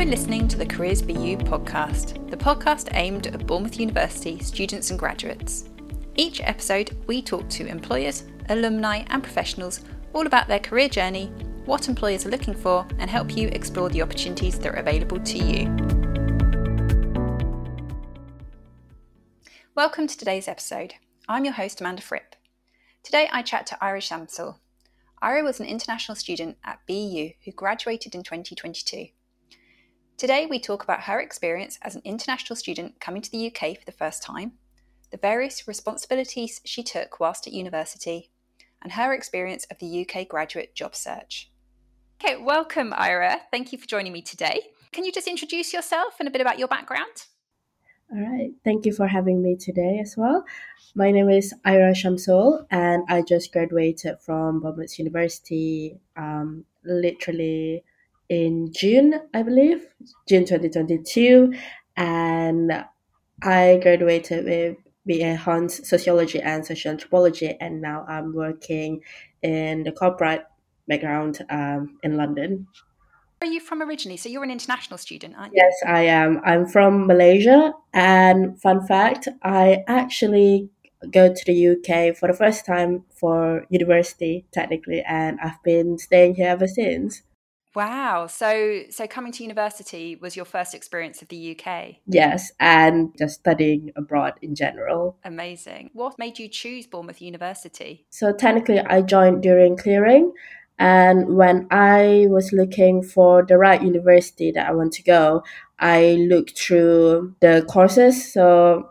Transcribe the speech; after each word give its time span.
are 0.00 0.06
listening 0.06 0.48
to 0.48 0.56
the 0.56 0.64
Careers 0.64 1.02
BU 1.02 1.36
podcast, 1.36 2.30
the 2.30 2.36
podcast 2.36 2.88
aimed 2.94 3.26
at 3.26 3.46
Bournemouth 3.46 3.78
University 3.78 4.38
students 4.38 4.88
and 4.88 4.98
graduates. 4.98 5.68
Each 6.14 6.40
episode, 6.40 6.96
we 7.06 7.20
talk 7.20 7.46
to 7.50 7.66
employers, 7.66 8.24
alumni, 8.48 9.04
and 9.08 9.22
professionals 9.22 9.84
all 10.14 10.26
about 10.26 10.48
their 10.48 10.58
career 10.58 10.88
journey, 10.88 11.26
what 11.66 11.86
employers 11.86 12.24
are 12.24 12.30
looking 12.30 12.54
for, 12.54 12.86
and 12.98 13.10
help 13.10 13.36
you 13.36 13.48
explore 13.48 13.90
the 13.90 14.00
opportunities 14.00 14.58
that 14.58 14.74
are 14.74 14.78
available 14.78 15.20
to 15.20 15.38
you. 15.38 15.66
Welcome 19.74 20.06
to 20.06 20.16
today's 20.16 20.48
episode. 20.48 20.94
I'm 21.28 21.44
your 21.44 21.52
host, 21.52 21.82
Amanda 21.82 22.00
Fripp. 22.00 22.36
Today 23.02 23.28
I 23.30 23.42
chat 23.42 23.66
to 23.66 23.78
Ayra 23.82 24.00
Syamsul. 24.00 24.56
Ayra 25.22 25.44
was 25.44 25.60
an 25.60 25.66
international 25.66 26.16
student 26.16 26.56
at 26.64 26.78
BU 26.88 27.32
who 27.44 27.52
graduated 27.52 28.14
in 28.14 28.22
2022. 28.22 29.08
Today 30.20 30.44
we 30.44 30.60
talk 30.60 30.84
about 30.84 31.04
her 31.04 31.18
experience 31.18 31.78
as 31.80 31.96
an 31.96 32.02
international 32.04 32.54
student 32.54 33.00
coming 33.00 33.22
to 33.22 33.30
the 33.30 33.46
UK 33.46 33.78
for 33.78 33.86
the 33.86 33.90
first 33.90 34.22
time, 34.22 34.52
the 35.10 35.16
various 35.16 35.66
responsibilities 35.66 36.60
she 36.62 36.82
took 36.82 37.18
whilst 37.18 37.46
at 37.46 37.54
university, 37.54 38.30
and 38.82 38.92
her 38.92 39.14
experience 39.14 39.66
of 39.70 39.78
the 39.78 40.06
UK 40.06 40.28
graduate 40.28 40.74
job 40.74 40.94
search. 40.94 41.50
Okay, 42.22 42.36
welcome, 42.36 42.92
Ayra. 42.92 43.38
Thank 43.50 43.72
you 43.72 43.78
for 43.78 43.86
joining 43.86 44.12
me 44.12 44.20
today. 44.20 44.60
Can 44.92 45.06
you 45.06 45.10
just 45.10 45.26
introduce 45.26 45.72
yourself 45.72 46.16
and 46.18 46.28
a 46.28 46.30
bit 46.30 46.42
about 46.42 46.58
your 46.58 46.68
background? 46.68 47.24
All 48.12 48.20
right. 48.20 48.50
Thank 48.62 48.84
you 48.84 48.92
for 48.92 49.06
having 49.06 49.42
me 49.42 49.56
today 49.56 50.00
as 50.02 50.18
well. 50.18 50.44
My 50.94 51.10
name 51.12 51.30
is 51.30 51.54
Ayra 51.66 51.94
Syamsul, 51.94 52.66
and 52.70 53.04
I 53.08 53.22
just 53.22 53.54
graduated 53.54 54.20
from 54.20 54.60
Bournemouth 54.60 54.98
University 54.98 55.98
um, 56.14 56.66
literally 56.84 57.84
in 58.30 58.72
June, 58.72 59.20
I 59.34 59.42
believe, 59.42 59.84
June 60.26 60.46
2022. 60.46 61.52
And 61.96 62.84
I 63.42 63.80
graduated 63.82 64.44
with 64.46 64.76
BA 65.04 65.36
Hons 65.36 65.86
Sociology 65.86 66.40
and 66.40 66.64
Social 66.64 66.92
Anthropology, 66.92 67.56
and 67.60 67.82
now 67.82 68.06
I'm 68.08 68.32
working 68.32 69.02
in 69.42 69.82
the 69.82 69.92
corporate 69.92 70.44
background 70.86 71.44
um, 71.50 71.98
in 72.02 72.16
London. 72.16 72.66
Where 73.38 73.50
are 73.50 73.52
you 73.52 73.60
from 73.60 73.82
originally? 73.82 74.18
So 74.18 74.28
you're 74.28 74.44
an 74.44 74.50
international 74.50 74.98
student, 74.98 75.34
aren't 75.36 75.54
you? 75.54 75.62
Yes, 75.62 75.74
I 75.86 76.02
am. 76.02 76.40
I'm 76.44 76.66
from 76.66 77.06
Malaysia. 77.06 77.72
And 77.92 78.60
fun 78.60 78.86
fact, 78.86 79.28
I 79.42 79.82
actually 79.88 80.68
go 81.10 81.32
to 81.32 81.44
the 81.46 81.68
UK 81.68 82.14
for 82.14 82.28
the 82.28 82.36
first 82.36 82.66
time 82.66 83.04
for 83.18 83.64
university, 83.70 84.44
technically, 84.52 85.02
and 85.02 85.40
I've 85.42 85.62
been 85.64 85.98
staying 85.98 86.34
here 86.34 86.48
ever 86.48 86.68
since. 86.68 87.22
Wow. 87.74 88.26
So 88.26 88.82
so 88.90 89.06
coming 89.06 89.32
to 89.32 89.42
university 89.42 90.16
was 90.16 90.36
your 90.36 90.44
first 90.44 90.74
experience 90.74 91.22
of 91.22 91.28
the 91.28 91.56
UK? 91.56 91.96
Yes, 92.06 92.52
and 92.58 93.16
just 93.16 93.40
studying 93.40 93.92
abroad 93.96 94.34
in 94.42 94.54
general. 94.54 95.18
Amazing. 95.24 95.90
What 95.92 96.18
made 96.18 96.38
you 96.38 96.48
choose 96.48 96.86
Bournemouth 96.86 97.22
University? 97.22 98.06
So 98.10 98.32
technically 98.32 98.80
I 98.80 99.02
joined 99.02 99.42
during 99.42 99.76
clearing 99.76 100.32
and 100.80 101.36
when 101.36 101.66
I 101.70 102.26
was 102.30 102.54
looking 102.54 103.02
for 103.02 103.44
the 103.44 103.58
right 103.58 103.82
university 103.82 104.50
that 104.52 104.66
I 104.66 104.72
want 104.72 104.94
to 104.94 105.02
go, 105.02 105.44
I 105.78 106.12
looked 106.30 106.58
through 106.58 107.36
the 107.40 107.66
courses. 107.68 108.32
So 108.32 108.88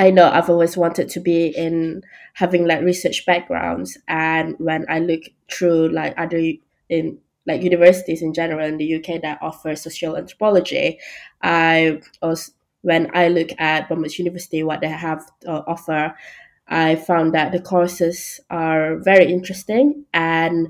I 0.00 0.10
know 0.10 0.28
I've 0.28 0.50
always 0.50 0.76
wanted 0.76 1.08
to 1.10 1.20
be 1.20 1.46
in 1.46 2.02
having 2.34 2.66
like 2.66 2.82
research 2.82 3.24
backgrounds. 3.24 3.96
And 4.08 4.56
when 4.58 4.84
I 4.88 4.98
look 4.98 5.22
through 5.48 5.90
like 5.90 6.12
other 6.18 6.54
in 6.88 7.18
like 7.46 7.62
universities 7.62 8.22
in 8.22 8.32
general 8.32 8.66
in 8.66 8.76
the 8.76 8.94
UK 8.96 9.20
that 9.22 9.38
offer 9.42 9.74
social 9.76 10.16
anthropology, 10.16 10.98
I 11.42 12.00
also 12.20 12.52
when 12.82 13.10
I 13.14 13.28
look 13.28 13.50
at 13.58 13.88
Bournemouth 13.88 14.18
University, 14.18 14.62
what 14.62 14.80
they 14.80 14.88
have 14.88 15.24
to 15.40 15.64
offer, 15.66 16.14
I 16.68 16.96
found 16.96 17.32
that 17.34 17.52
the 17.52 17.60
courses 17.60 18.40
are 18.50 18.96
very 18.96 19.32
interesting 19.32 20.04
and 20.12 20.68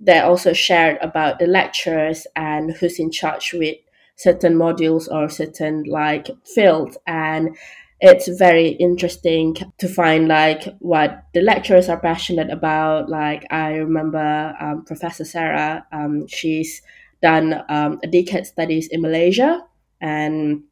they 0.00 0.18
also 0.18 0.52
shared 0.52 0.98
about 1.02 1.38
the 1.38 1.46
lecturers 1.46 2.26
and 2.34 2.72
who's 2.72 2.98
in 2.98 3.10
charge 3.10 3.52
with 3.52 3.76
certain 4.16 4.54
modules 4.54 5.06
or 5.10 5.28
certain 5.28 5.84
like 5.84 6.28
fields. 6.44 6.96
And 7.06 7.56
it's 8.00 8.28
very 8.38 8.68
interesting 8.68 9.54
to 9.78 9.88
find 9.88 10.28
like 10.28 10.64
what 10.78 11.24
the 11.34 11.40
lecturers 11.40 11.88
are 11.88 12.00
passionate 12.00 12.50
about 12.50 13.08
like 13.08 13.44
i 13.50 13.74
remember 13.76 14.54
um, 14.60 14.84
professor 14.84 15.24
sarah 15.24 15.86
um, 15.92 16.26
she's 16.26 16.82
done 17.22 17.62
um, 17.68 18.00
a 18.02 18.06
decade 18.06 18.46
studies 18.46 18.88
in 18.88 19.02
malaysia 19.02 19.62
and 20.00 20.62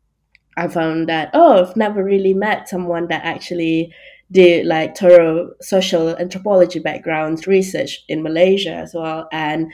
i 0.57 0.67
found 0.67 1.09
that 1.09 1.31
oh 1.35 1.63
i've 1.63 1.77
never 1.77 2.03
really 2.03 2.33
met 2.33 2.69
someone 2.69 3.09
that 3.09 3.25
actually 3.25 3.93
did 4.31 4.67
like 4.67 4.97
thorough 4.97 5.51
social 5.61 6.17
anthropology 6.17 6.79
background 6.79 7.47
research 7.47 8.05
in 8.09 8.23
Malaysia 8.23 8.75
as 8.75 8.95
well. 8.95 9.29
And 9.33 9.73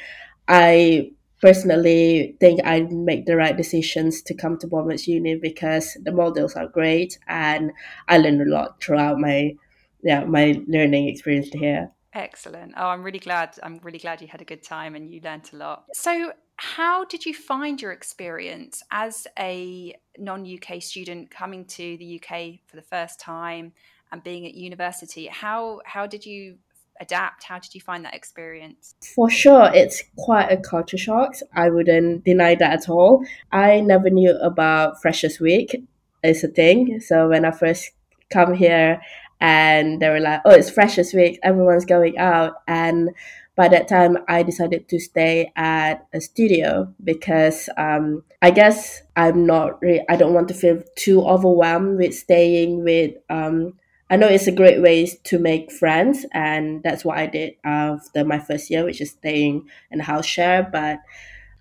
I 0.48 1.10
personally 1.44 2.34
think 2.40 2.58
I 2.64 2.80
make 2.90 3.26
the 3.26 3.36
right 3.36 3.54
decisions 3.54 4.22
to 4.22 4.34
come 4.34 4.56
to 4.60 4.66
Bournemouth 4.66 5.06
Uni 5.06 5.34
because 5.34 5.94
the 6.02 6.10
models 6.10 6.54
are 6.54 6.66
great 6.66 7.18
and 7.28 7.70
I 8.08 8.16
learned 8.16 8.40
a 8.40 8.50
lot 8.50 8.82
throughout 8.82 9.18
my 9.18 9.54
yeah 10.02 10.24
my 10.24 10.58
learning 10.66 11.08
experience 11.08 11.50
here. 11.52 11.90
Excellent. 12.14 12.72
Oh, 12.78 12.86
I'm 12.86 13.02
really 13.02 13.18
glad. 13.18 13.58
I'm 13.62 13.78
really 13.82 13.98
glad 13.98 14.22
you 14.22 14.28
had 14.28 14.40
a 14.40 14.46
good 14.46 14.62
time 14.62 14.94
and 14.94 15.10
you 15.10 15.20
learnt 15.22 15.52
a 15.52 15.56
lot. 15.56 15.84
So, 15.92 16.32
how 16.56 17.04
did 17.04 17.26
you 17.26 17.34
find 17.34 17.82
your 17.82 17.92
experience 17.92 18.82
as 18.90 19.26
a 19.38 19.94
non 20.18 20.46
UK 20.46 20.80
student 20.80 21.30
coming 21.30 21.66
to 21.78 21.98
the 21.98 22.08
UK 22.18 22.60
for 22.66 22.76
the 22.76 22.88
first 22.94 23.20
time? 23.20 23.72
and 24.12 24.22
being 24.22 24.46
at 24.46 24.54
university. 24.54 25.26
How 25.26 25.80
how 25.84 26.06
did 26.06 26.24
you 26.24 26.58
adapt? 27.00 27.44
How 27.44 27.58
did 27.58 27.74
you 27.74 27.80
find 27.80 28.04
that 28.04 28.14
experience? 28.14 28.94
For 29.14 29.30
sure, 29.30 29.70
it's 29.74 30.02
quite 30.16 30.50
a 30.50 30.56
culture 30.56 30.98
shock. 30.98 31.34
I 31.54 31.70
wouldn't 31.70 32.24
deny 32.24 32.54
that 32.56 32.72
at 32.72 32.88
all. 32.88 33.24
I 33.52 33.80
never 33.80 34.10
knew 34.10 34.32
about 34.42 35.00
Freshers 35.00 35.40
Week 35.40 35.84
is 36.22 36.44
a 36.44 36.48
thing. 36.48 37.00
So 37.00 37.28
when 37.28 37.44
I 37.44 37.50
first 37.50 37.90
come 38.30 38.54
here 38.54 39.00
and 39.40 40.00
they 40.00 40.08
were 40.08 40.20
like, 40.20 40.40
oh, 40.44 40.52
it's 40.52 40.70
Freshers 40.70 41.12
Week, 41.12 41.38
everyone's 41.42 41.84
going 41.84 42.18
out. 42.18 42.54
And 42.66 43.10
by 43.56 43.68
that 43.68 43.86
time, 43.86 44.18
I 44.26 44.42
decided 44.42 44.88
to 44.88 44.98
stay 44.98 45.52
at 45.54 46.06
a 46.12 46.20
studio 46.20 46.92
because 47.02 47.68
um, 47.76 48.24
I 48.42 48.50
guess 48.50 49.02
I'm 49.14 49.46
not 49.46 49.80
really, 49.80 50.04
I 50.08 50.16
don't 50.16 50.34
want 50.34 50.48
to 50.48 50.54
feel 50.54 50.82
too 50.96 51.22
overwhelmed 51.22 51.98
with 51.98 52.14
staying 52.14 52.82
with 52.82 53.14
um, 53.30 53.74
I 54.10 54.16
know 54.16 54.28
it's 54.28 54.46
a 54.46 54.52
great 54.52 54.82
way 54.82 55.06
to 55.06 55.38
make 55.38 55.72
friends, 55.72 56.26
and 56.32 56.82
that's 56.82 57.04
what 57.04 57.18
I 57.18 57.26
did 57.26 57.54
after 57.64 58.24
my 58.24 58.38
first 58.38 58.70
year, 58.70 58.84
which 58.84 59.00
is 59.00 59.12
staying 59.12 59.68
in 59.90 60.00
a 60.00 60.04
house 60.04 60.26
share. 60.26 60.62
But 60.62 60.98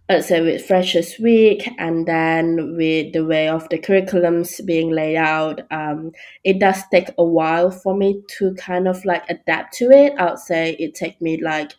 let's 0.09 0.27
say 0.27 0.41
with 0.41 0.65
Freshers 0.65 1.17
Week, 1.19 1.69
and 1.77 2.05
then 2.05 2.75
with 2.75 3.13
the 3.13 3.25
way 3.25 3.47
of 3.47 3.69
the 3.69 3.79
curriculums 3.79 4.63
being 4.65 4.91
laid 4.91 5.15
out, 5.15 5.61
um, 5.71 6.11
it 6.43 6.59
does 6.59 6.83
take 6.91 7.09
a 7.17 7.23
while 7.23 7.71
for 7.71 7.95
me 7.95 8.21
to 8.39 8.53
kind 8.55 8.87
of 8.87 9.05
like 9.05 9.23
adapt 9.29 9.73
to 9.75 9.89
it. 9.91 10.13
I 10.17 10.31
would 10.31 10.39
say 10.39 10.75
it 10.79 10.95
take 10.95 11.21
me 11.21 11.41
like 11.41 11.71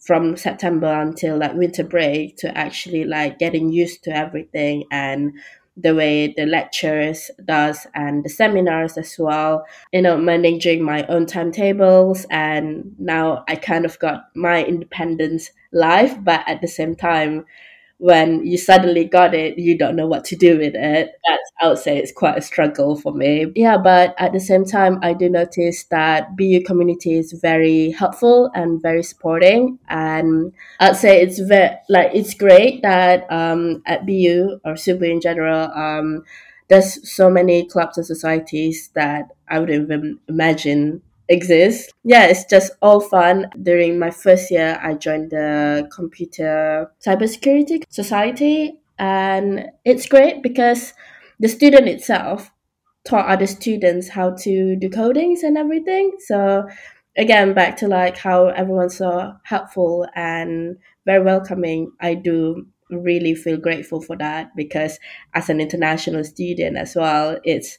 from 0.00 0.36
September 0.36 1.00
until 1.00 1.38
like 1.38 1.54
winter 1.54 1.84
break 1.84 2.36
to 2.38 2.58
actually 2.58 3.04
like 3.04 3.38
getting 3.38 3.70
used 3.70 4.02
to 4.02 4.10
everything 4.10 4.82
and 4.90 5.32
the 5.76 5.94
way 5.94 6.34
the 6.36 6.44
lectures 6.46 7.30
does 7.46 7.86
and 7.94 8.24
the 8.24 8.28
seminars 8.28 8.98
as 8.98 9.16
well 9.18 9.64
you 9.92 10.02
know 10.02 10.18
managing 10.18 10.82
my 10.82 11.04
own 11.06 11.24
timetables. 11.26 12.26
And 12.30 12.94
now 12.98 13.44
i 13.48 13.56
kind 13.56 13.84
of 13.84 13.98
got 13.98 14.24
my 14.34 14.64
independence 14.64 15.50
life 15.72 16.14
but 16.22 16.42
at 16.46 16.60
the 16.60 16.68
same 16.68 16.94
time 16.94 17.44
when 18.02 18.44
you 18.44 18.58
suddenly 18.58 19.04
got 19.04 19.32
it, 19.32 19.56
you 19.56 19.78
don't 19.78 19.94
know 19.94 20.08
what 20.08 20.24
to 20.24 20.34
do 20.34 20.58
with 20.58 20.74
it. 20.74 21.12
That's, 21.28 21.52
I 21.60 21.68
would 21.68 21.78
say, 21.78 21.98
it's 21.98 22.10
quite 22.10 22.36
a 22.36 22.42
struggle 22.42 22.96
for 22.96 23.12
me. 23.12 23.52
Yeah, 23.54 23.78
but 23.78 24.16
at 24.18 24.32
the 24.32 24.40
same 24.40 24.64
time, 24.64 24.98
I 25.02 25.12
do 25.12 25.28
notice 25.28 25.84
that 25.84 26.36
BU 26.36 26.64
community 26.66 27.16
is 27.16 27.30
very 27.30 27.92
helpful 27.92 28.50
and 28.56 28.82
very 28.82 29.04
supporting. 29.04 29.78
And 29.88 30.52
I'd 30.80 30.96
say 30.96 31.22
it's 31.22 31.38
very, 31.38 31.76
like, 31.88 32.10
it's 32.12 32.34
great 32.34 32.82
that 32.82 33.24
um, 33.30 33.84
at 33.86 34.04
BU 34.04 34.58
or 34.64 34.72
SUBU 34.72 35.08
in 35.08 35.20
general, 35.20 35.70
um, 35.72 36.24
there's 36.66 37.08
so 37.08 37.30
many 37.30 37.66
clubs 37.66 37.98
and 37.98 38.06
societies 38.06 38.90
that 38.94 39.30
I 39.48 39.60
wouldn't 39.60 39.84
even 39.84 40.18
imagine 40.28 41.02
exist. 41.32 41.92
Yeah, 42.04 42.26
it's 42.26 42.44
just 42.44 42.72
all 42.82 43.00
fun. 43.00 43.48
During 43.60 43.98
my 43.98 44.10
first 44.10 44.50
year, 44.50 44.78
I 44.82 44.94
joined 44.94 45.30
the 45.30 45.88
Computer 45.94 46.92
Cybersecurity 47.04 47.84
Society, 47.88 48.78
and 48.98 49.66
it's 49.84 50.06
great 50.06 50.42
because 50.42 50.92
the 51.40 51.48
student 51.48 51.88
itself 51.88 52.50
taught 53.04 53.26
other 53.26 53.46
students 53.46 54.08
how 54.08 54.30
to 54.30 54.76
do 54.76 54.88
codings 54.88 55.42
and 55.42 55.58
everything. 55.58 56.12
So 56.26 56.68
again, 57.16 57.54
back 57.54 57.76
to 57.78 57.88
like 57.88 58.16
how 58.16 58.48
everyone's 58.48 58.98
so 58.98 59.34
helpful 59.44 60.06
and 60.14 60.76
very 61.04 61.24
welcoming. 61.24 61.92
I 62.00 62.14
do 62.14 62.66
really 62.90 63.34
feel 63.34 63.56
grateful 63.56 64.00
for 64.00 64.16
that 64.16 64.54
because 64.54 64.98
as 65.34 65.48
an 65.48 65.60
international 65.60 66.24
student 66.24 66.76
as 66.76 66.94
well, 66.94 67.38
it's 67.42 67.78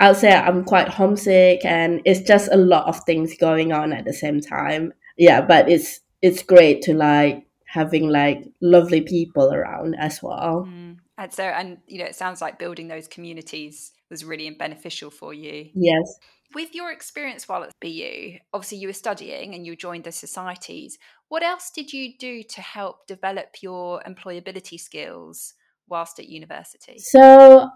I'll 0.00 0.14
say 0.14 0.32
I'm 0.32 0.64
quite 0.64 0.88
homesick 0.88 1.64
and 1.64 2.00
it's 2.04 2.20
just 2.20 2.48
a 2.52 2.56
lot 2.56 2.86
of 2.86 3.00
things 3.04 3.36
going 3.38 3.72
on 3.72 3.92
at 3.92 4.04
the 4.04 4.12
same 4.12 4.40
time. 4.40 4.92
Yeah, 5.16 5.40
but 5.40 5.68
it's 5.68 6.00
it's 6.20 6.42
great 6.42 6.82
to 6.82 6.94
like 6.94 7.46
having 7.66 8.08
like 8.08 8.44
lovely 8.60 9.02
people 9.02 9.52
around 9.52 9.94
as 9.96 10.22
well. 10.22 10.66
Mm. 10.68 10.98
And 11.16 11.32
so 11.32 11.44
and 11.44 11.78
you 11.86 11.98
know 11.98 12.06
it 12.06 12.16
sounds 12.16 12.40
like 12.40 12.58
building 12.58 12.88
those 12.88 13.06
communities 13.06 13.92
was 14.10 14.24
really 14.24 14.50
beneficial 14.50 15.10
for 15.10 15.32
you. 15.32 15.70
Yes. 15.74 16.18
With 16.54 16.74
your 16.74 16.92
experience 16.92 17.48
while 17.48 17.64
at 17.64 17.72
BU, 17.80 18.38
obviously 18.52 18.78
you 18.78 18.88
were 18.88 18.92
studying 18.92 19.54
and 19.54 19.66
you 19.66 19.74
joined 19.74 20.04
the 20.04 20.12
societies. 20.12 20.98
What 21.28 21.42
else 21.42 21.70
did 21.74 21.92
you 21.92 22.16
do 22.18 22.42
to 22.44 22.60
help 22.60 23.06
develop 23.08 23.56
your 23.60 24.02
employability 24.06 24.78
skills 24.78 25.54
whilst 25.88 26.20
at 26.20 26.28
university? 26.28 26.98
So 26.98 27.68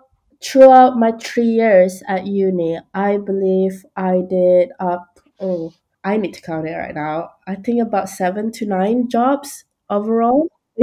throughout 0.42 0.96
my 0.98 1.12
three 1.12 1.46
years 1.46 2.02
at 2.08 2.26
uni, 2.26 2.78
I 2.94 3.16
believe 3.16 3.84
I 3.96 4.22
did 4.28 4.70
up, 4.78 5.20
oh, 5.40 5.72
I 6.04 6.16
need 6.16 6.34
to 6.34 6.42
count 6.42 6.68
it 6.68 6.74
right 6.76 6.94
now. 6.94 7.30
I 7.46 7.56
think 7.56 7.82
about 7.82 8.08
seven 8.08 8.52
to 8.52 8.66
nine 8.66 9.08
jobs 9.08 9.64
overall. 9.90 10.48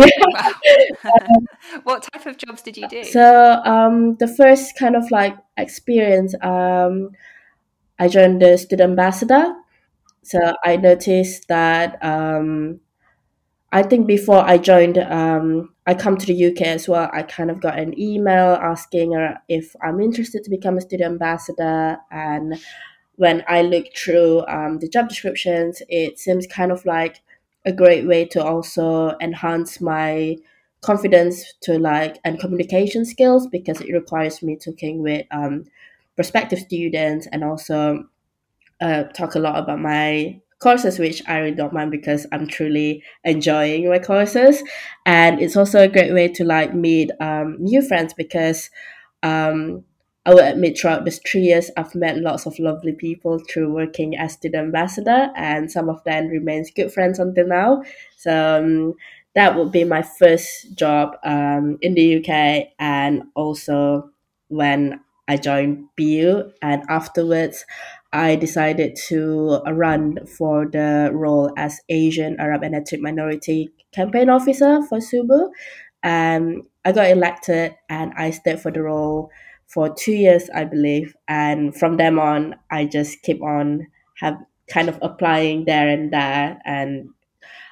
what 1.83 2.03
type 2.11 2.25
of 2.25 2.37
jobs 2.37 2.61
did 2.61 2.75
you 2.75 2.87
do? 2.87 3.03
So 3.05 3.61
um, 3.63 4.17
the 4.17 4.27
first 4.27 4.77
kind 4.77 4.95
of 4.95 5.09
like 5.09 5.37
experience, 5.57 6.35
um, 6.41 7.11
I 7.97 8.09
joined 8.09 8.41
the 8.41 8.57
student 8.57 8.89
ambassador. 8.91 9.53
So 10.23 10.39
I 10.65 10.75
noticed 10.75 11.47
that 11.47 12.03
um, 12.03 12.81
I 13.71 13.83
think 13.83 14.07
before 14.07 14.39
I 14.39 14.57
joined, 14.57 14.97
um, 14.97 15.74
I 15.87 15.93
come 15.93 16.17
to 16.17 16.25
the 16.25 16.45
UK 16.45 16.61
as 16.61 16.87
well. 16.89 17.09
I 17.13 17.23
kind 17.23 17.51
of 17.51 17.61
got 17.61 17.77
an 17.77 17.99
email 17.99 18.55
asking 18.61 19.13
her 19.13 19.39
if 19.47 19.75
I'm 19.83 19.99
interested 19.99 20.43
to 20.43 20.49
become 20.49 20.77
a 20.77 20.81
student 20.81 21.11
ambassador. 21.11 21.97
And 22.11 22.55
when 23.17 23.43
I 23.47 23.61
looked 23.61 23.97
through 23.97 24.45
um, 24.47 24.79
the 24.79 24.89
job 24.89 25.09
descriptions, 25.09 25.81
it 25.87 26.17
seems 26.17 26.47
kind 26.47 26.71
of 26.71 26.85
like 26.85 27.21
a 27.65 27.71
great 27.71 28.07
way 28.07 28.25
to 28.25 28.43
also 28.43 29.15
enhance 29.21 29.79
my 29.79 30.37
confidence 30.81 31.53
to 31.61 31.79
like 31.79 32.19
and 32.23 32.39
communication 32.39 33.05
skills 33.05 33.47
because 33.47 33.81
it 33.81 33.91
requires 33.93 34.43
me 34.43 34.55
talking 34.55 35.01
with 35.01 35.25
um, 35.31 35.65
prospective 36.15 36.59
students 36.59 37.27
and 37.31 37.43
also 37.43 38.05
uh, 38.81 39.03
talk 39.03 39.35
a 39.35 39.39
lot 39.39 39.57
about 39.57 39.79
my 39.79 40.39
courses, 40.59 40.99
which 40.99 41.21
I 41.27 41.39
really 41.39 41.55
don't 41.55 41.73
mind 41.73 41.91
because 41.91 42.25
I'm 42.31 42.47
truly 42.47 43.03
enjoying 43.23 43.89
my 43.89 43.99
courses. 43.99 44.63
And 45.05 45.41
it's 45.41 45.55
also 45.55 45.81
a 45.81 45.87
great 45.87 46.13
way 46.13 46.27
to 46.29 46.43
like 46.43 46.73
meet 46.73 47.11
um, 47.19 47.57
new 47.59 47.81
friends 47.81 48.13
because 48.13 48.69
um, 49.23 49.83
I 50.25 50.33
will 50.33 50.39
admit 50.43 50.79
throughout 50.79 51.05
these 51.05 51.19
three 51.19 51.41
years, 51.41 51.69
I've 51.77 51.93
met 51.93 52.17
lots 52.17 52.47
of 52.47 52.57
lovely 52.57 52.93
people 52.93 53.39
through 53.39 53.71
working 53.71 54.17
as 54.17 54.33
student 54.33 54.65
ambassador, 54.65 55.29
and 55.35 55.71
some 55.71 55.87
of 55.87 56.03
them 56.03 56.29
remains 56.29 56.71
good 56.75 56.91
friends 56.91 57.19
until 57.19 57.47
now. 57.47 57.83
So 58.17 58.57
um, 58.57 58.93
that 59.35 59.55
would 59.55 59.71
be 59.71 59.83
my 59.83 60.01
first 60.01 60.73
job 60.75 61.17
um, 61.23 61.77
in 61.81 61.93
the 61.93 62.17
UK, 62.17 62.69
and 62.79 63.23
also 63.35 64.09
when 64.47 64.99
I 65.27 65.37
joined 65.37 65.89
BU, 65.95 66.51
and 66.61 66.83
afterwards, 66.89 67.65
I 68.15 68.37
decided 68.37 68.95
to 69.09 69.61
run 69.67 70.25
for 70.25 70.65
the 70.65 71.11
role 71.13 71.51
as 71.57 71.81
Asian 71.89 72.39
Arab 72.39 72.63
and 72.63 72.73
Ethnic 72.73 73.01
Minority 73.01 73.71
Campaign 73.91 74.29
Officer 74.29 74.81
for 74.87 74.99
SUBU. 74.99 75.49
And 76.01 76.63
I 76.85 76.93
got 76.93 77.09
elected, 77.09 77.75
and 77.89 78.13
I 78.15 78.31
stayed 78.31 78.61
for 78.61 78.71
the 78.71 78.83
role 78.83 79.31
for 79.67 79.93
two 79.93 80.13
years, 80.13 80.49
I 80.55 80.63
believe. 80.63 81.13
And 81.27 81.75
from 81.75 81.97
then 81.97 82.17
on, 82.17 82.55
I 82.71 82.85
just 82.85 83.21
keep 83.21 83.43
on 83.43 83.87
have 84.21 84.37
kind 84.69 84.87
of 84.87 84.97
applying 85.01 85.65
there 85.65 85.89
and 85.89 86.13
there 86.13 86.59
and 86.65 87.09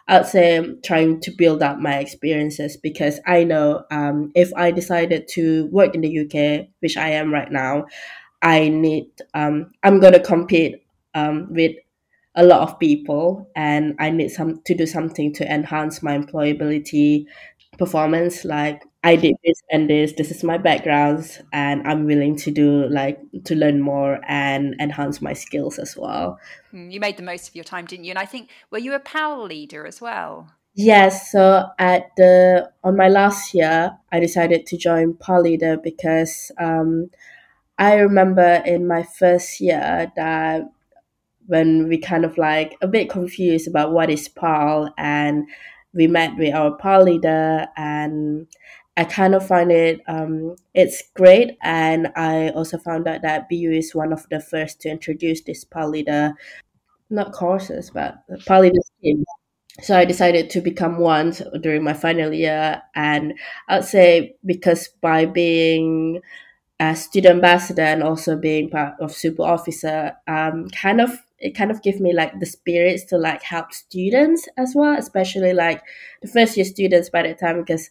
I'd 0.07 0.27
say 0.27 0.57
I'm 0.57 0.81
trying 0.81 1.21
to 1.21 1.31
build 1.31 1.63
up 1.63 1.79
my 1.79 1.97
experiences 1.97 2.75
because 2.75 3.21
I 3.25 3.45
know 3.45 3.85
um, 3.89 4.31
if 4.35 4.51
I 4.53 4.71
decided 4.71 5.29
to 5.29 5.67
work 5.67 5.95
in 5.95 6.01
the 6.01 6.19
UK, 6.19 6.67
which 6.81 6.97
I 6.97 7.09
am 7.09 7.33
right 7.33 7.49
now, 7.49 7.85
I 8.43 8.67
need 8.67 9.07
um, 9.33 9.71
I'm 9.81 9.99
gonna 9.99 10.19
compete 10.19 10.85
um, 11.15 11.47
with 11.51 11.75
a 12.35 12.43
lot 12.43 12.61
of 12.61 12.79
people 12.79 13.49
and 13.55 13.95
I 13.99 14.09
need 14.09 14.29
some 14.29 14.61
to 14.65 14.75
do 14.75 14.85
something 14.85 15.33
to 15.33 15.51
enhance 15.51 16.03
my 16.03 16.17
employability 16.17 17.25
performance 17.77 18.45
like 18.45 18.83
I 19.03 19.15
did 19.15 19.35
this 19.43 19.61
and 19.71 19.89
this 19.89 20.13
this 20.13 20.31
is 20.31 20.43
my 20.43 20.57
background 20.57 21.41
and 21.51 21.85
I'm 21.87 22.05
willing 22.05 22.35
to 22.37 22.51
do 22.51 22.87
like 22.89 23.19
to 23.45 23.55
learn 23.55 23.81
more 23.81 24.19
and 24.27 24.75
enhance 24.79 25.21
my 25.21 25.33
skills 25.33 25.77
as 25.77 25.97
well. 25.97 26.39
Hmm, 26.71 26.89
you 26.89 26.99
made 26.99 27.17
the 27.17 27.23
most 27.23 27.49
of 27.49 27.55
your 27.55 27.65
time, 27.65 27.85
didn't 27.85 28.05
you? 28.05 28.11
And 28.11 28.19
I 28.19 28.25
think 28.25 28.49
were 28.71 28.77
you 28.77 28.93
a 28.93 28.99
PAL 28.99 29.45
leader 29.45 29.85
as 29.85 29.99
well? 29.99 30.51
Yes, 30.75 31.31
so 31.31 31.69
at 31.77 32.15
the 32.17 32.71
on 32.83 32.95
my 32.95 33.09
last 33.09 33.53
year 33.53 33.91
I 34.11 34.19
decided 34.19 34.65
to 34.67 34.77
join 34.77 35.15
PAL 35.15 35.41
leader 35.41 35.77
because 35.77 36.51
um, 36.57 37.09
I 37.77 37.95
remember 37.95 38.61
in 38.65 38.87
my 38.87 39.03
first 39.03 39.59
year 39.59 40.11
that 40.15 40.63
when 41.47 41.87
we 41.87 41.97
kind 41.97 42.25
of 42.25 42.37
like 42.37 42.77
a 42.81 42.87
bit 42.87 43.09
confused 43.09 43.67
about 43.67 43.91
what 43.91 44.09
is 44.09 44.27
PAL 44.29 44.93
and 44.97 45.47
we 45.93 46.07
met 46.07 46.37
with 46.37 46.53
our 46.53 46.75
PAL 46.77 47.03
leader 47.03 47.67
and 47.75 48.47
I 48.95 49.05
kind 49.05 49.35
of 49.35 49.45
find 49.45 49.71
it 49.71 50.01
um, 50.07 50.55
it's 50.73 51.03
great 51.15 51.57
and 51.61 52.09
I 52.15 52.49
also 52.49 52.77
found 52.77 53.07
out 53.07 53.23
that 53.23 53.49
BU 53.49 53.71
is 53.71 53.95
one 53.95 54.13
of 54.13 54.27
the 54.29 54.39
first 54.39 54.81
to 54.81 54.89
introduce 54.89 55.41
this 55.41 55.63
PAL 55.63 55.89
leader 55.89 56.33
not 57.09 57.33
courses 57.33 57.91
but 57.91 58.23
PAL 58.45 58.61
leader. 58.61 58.79
So 59.81 59.97
I 59.97 60.05
decided 60.05 60.51
to 60.51 60.61
become 60.61 60.99
one 60.99 61.33
during 61.61 61.83
my 61.83 61.93
final 61.93 62.31
year 62.31 62.81
and 62.95 63.33
I'd 63.67 63.85
say 63.85 64.35
because 64.45 64.87
by 65.01 65.25
being 65.25 66.21
a 66.79 66.95
student 66.95 67.35
ambassador 67.35 67.81
and 67.83 68.03
also 68.03 68.35
being 68.35 68.69
part 68.69 68.93
of 68.99 69.11
SUBU 69.11 69.39
officer 69.45 70.13
um, 70.27 70.69
kind 70.69 70.99
of 71.01 71.11
it 71.39 71.55
kind 71.55 71.71
of 71.71 71.81
gives 71.83 71.99
me 71.99 72.13
like 72.13 72.39
the 72.39 72.45
spirits 72.45 73.03
to 73.05 73.17
like 73.17 73.43
help 73.43 73.73
students 73.73 74.47
as 74.57 74.73
well 74.75 74.97
especially 74.97 75.53
like 75.53 75.81
the 76.21 76.27
first 76.27 76.57
year 76.57 76.65
students 76.65 77.09
by 77.09 77.21
that 77.23 77.39
time 77.39 77.59
because 77.59 77.89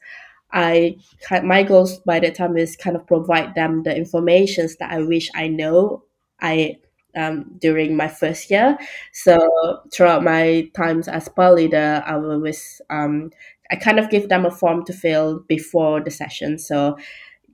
I 0.52 0.96
my 1.44 1.62
goals 1.62 1.98
by 2.00 2.20
that 2.20 2.34
time 2.34 2.56
is 2.56 2.76
kind 2.76 2.96
of 2.96 3.06
provide 3.06 3.54
them 3.54 3.84
the 3.84 3.96
informations 3.96 4.76
that 4.76 4.92
I 4.92 5.02
wish 5.02 5.30
I 5.34 5.48
know 5.48 6.02
I 6.40 6.76
um, 7.16 7.52
during 7.58 7.96
my 7.96 8.08
first 8.08 8.50
year. 8.50 8.78
So 9.12 9.80
throughout 9.92 10.24
my 10.24 10.68
times 10.74 11.08
as 11.08 11.28
PAL 11.28 11.54
leader, 11.54 12.02
I 12.06 12.14
always 12.14 12.80
um, 12.90 13.30
I 13.70 13.76
kind 13.76 13.98
of 13.98 14.10
give 14.10 14.28
them 14.28 14.44
a 14.44 14.50
form 14.50 14.84
to 14.86 14.92
fill 14.92 15.40
before 15.48 16.00
the 16.02 16.10
session. 16.10 16.58
So 16.58 16.98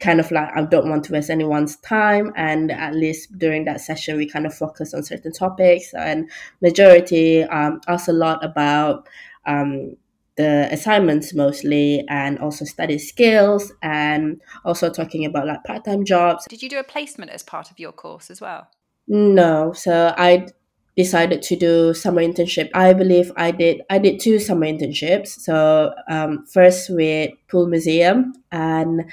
kind 0.01 0.21
of 0.21 0.31
like 0.31 0.49
I 0.55 0.63
don't 0.63 0.89
want 0.89 1.05
to 1.05 1.13
waste 1.13 1.31
anyone's 1.31 1.77
time 1.77 2.33
and 2.37 2.71
at 2.71 2.95
least 2.95 3.37
during 3.39 3.65
that 3.65 3.81
session 3.81 4.17
we 4.17 4.29
kind 4.29 4.47
of 4.47 4.55
focus 4.55 4.95
on 4.95 5.03
certain 5.03 5.33
topics 5.33 5.93
and 5.95 6.31
majority 6.63 7.43
um, 7.45 7.81
ask 7.89 8.09
a 8.09 8.13
lot 8.13 8.45
about 8.45 9.09
um, 9.47 9.97
the 10.39 10.69
assignments 10.71 11.35
mostly 11.35 12.05
and 12.09 12.39
also 12.39 12.65
study 12.65 12.97
skills 12.97 13.73
and 13.83 14.41
also 14.65 14.89
talking 14.89 15.25
about 15.25 15.47
like 15.49 15.65
part-time 15.65 16.05
jobs. 16.05 16.47
Did 16.49 16.63
you 16.63 16.69
do 16.69 16.79
a 16.79 16.85
placement 16.85 17.33
as 17.33 17.43
part 17.43 17.73
of 17.73 17.79
your 17.81 17.91
course 17.91 18.31
as 18.31 18.41
well? 18.41 18.69
No. 19.09 19.73
So 19.73 20.15
i 20.17 20.47
decided 20.97 21.43
to 21.43 21.55
do 21.55 21.95
summer 21.95 22.23
internship. 22.23 22.71
I 22.75 22.93
believe 22.93 23.31
i 23.37 23.51
did 23.51 23.83
i 23.91 23.99
did 23.99 24.21
two 24.21 24.39
summer 24.39 24.67
internships. 24.67 25.29
So 25.29 25.93
um, 26.09 26.47
first 26.47 26.89
with 26.91 27.31
Poole 27.49 27.69
museum 27.69 28.33
and 28.53 29.11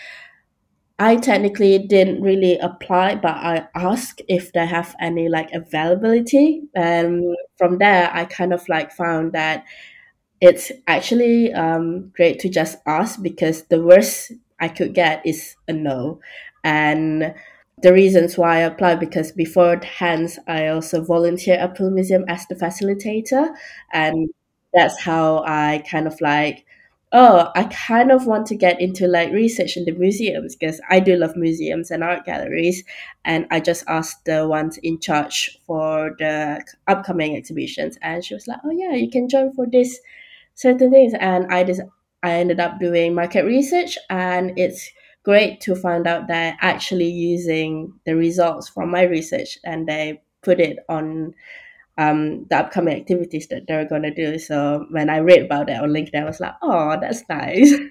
I 0.97 1.17
technically 1.17 1.77
didn't 1.77 2.21
really 2.21 2.57
apply, 2.59 3.15
but 3.15 3.35
I 3.35 3.67
asked 3.75 4.21
if 4.29 4.53
they 4.53 4.65
have 4.65 4.95
any 5.01 5.27
like 5.27 5.51
availability. 5.51 6.63
And 6.73 7.35
from 7.57 7.79
there, 7.79 8.09
I 8.13 8.23
kind 8.25 8.53
of 8.53 8.67
like 8.69 8.91
found 8.93 9.33
that 9.33 9.65
it's 10.41 10.71
actually 10.87 11.53
um, 11.53 12.11
great 12.15 12.39
to 12.41 12.49
just 12.49 12.77
ask 12.87 13.21
because 13.21 13.63
the 13.65 13.81
worst 13.83 14.33
I 14.59 14.69
could 14.69 14.93
get 14.93 15.25
is 15.25 15.55
a 15.67 15.73
no. 15.73 16.19
And 16.63 17.35
the 17.81 17.93
reasons 17.93 18.37
why 18.37 18.57
I 18.57 18.61
applied 18.61 18.99
because 18.99 19.31
before 19.31 19.77
hands 19.83 20.39
I 20.47 20.67
also 20.67 21.03
volunteer 21.03 21.55
at 21.55 21.77
Poole 21.77 21.91
Museum 21.91 22.25
as 22.27 22.45
the 22.47 22.55
facilitator, 22.55 23.49
and 23.93 24.29
that's 24.73 24.99
how 25.01 25.43
I 25.47 25.83
kind 25.89 26.07
of 26.07 26.19
like 26.21 26.64
oh, 27.15 27.50
I 27.55 27.63
kind 27.65 28.12
of 28.12 28.27
want 28.27 28.45
to 28.48 28.55
get 28.55 28.81
into 28.81 29.07
like 29.07 29.31
research 29.31 29.77
in 29.77 29.86
the 29.86 29.93
museums 29.93 30.53
because 30.55 30.81
I 30.89 31.00
do 31.00 31.15
love 31.15 31.38
museums 31.38 31.89
and 31.89 32.03
art 32.03 32.25
galleries. 32.25 32.84
And 33.24 33.48
I 33.51 33.62
just 33.62 33.86
asked 33.88 34.25
the 34.25 34.45
ones 34.48 34.77
in 34.84 35.00
charge 35.00 35.57
for 35.65 36.13
the 36.19 36.62
upcoming 36.88 37.38
exhibitions, 37.38 37.98
and 38.01 38.24
she 38.24 38.34
was 38.34 38.48
like, 38.48 38.60
oh, 38.65 38.72
yeah, 38.72 38.91
you 38.93 39.10
can 39.10 39.29
join 39.29 39.53
for 39.53 39.65
this 39.65 39.98
certain 40.55 40.91
things. 40.91 41.13
And 41.19 41.48
I 41.53 41.63
just 41.63 41.81
I 42.22 42.34
ended 42.34 42.60
up 42.60 42.79
doing 42.79 43.15
market 43.15 43.45
research, 43.45 43.98
and 44.10 44.51
it's 44.57 44.91
great 45.24 45.62
to 45.62 45.75
find 45.75 46.07
out 46.07 46.27
that 46.27 46.57
actually 46.62 47.10
using 47.10 47.93
the 48.05 48.15
results 48.15 48.69
from 48.69 48.91
my 48.91 49.03
research 49.03 49.57
and 49.63 49.88
they 49.88 50.22
put 50.43 50.60
it 50.60 50.77
on 50.88 51.34
um, 51.97 52.45
the 52.49 52.57
upcoming 52.57 52.95
activities 52.95 53.47
that 53.47 53.63
they're 53.67 53.87
going 53.87 54.03
to 54.03 54.13
do. 54.13 54.37
So 54.39 54.85
when 54.91 55.09
I 55.09 55.17
read 55.17 55.43
about 55.43 55.69
it 55.69 55.79
on 55.79 55.89
LinkedIn, 55.89 56.21
I 56.21 56.25
was 56.25 56.39
like, 56.39 56.55
oh, 56.61 56.97
that's 56.99 57.23
nice. 57.29 57.73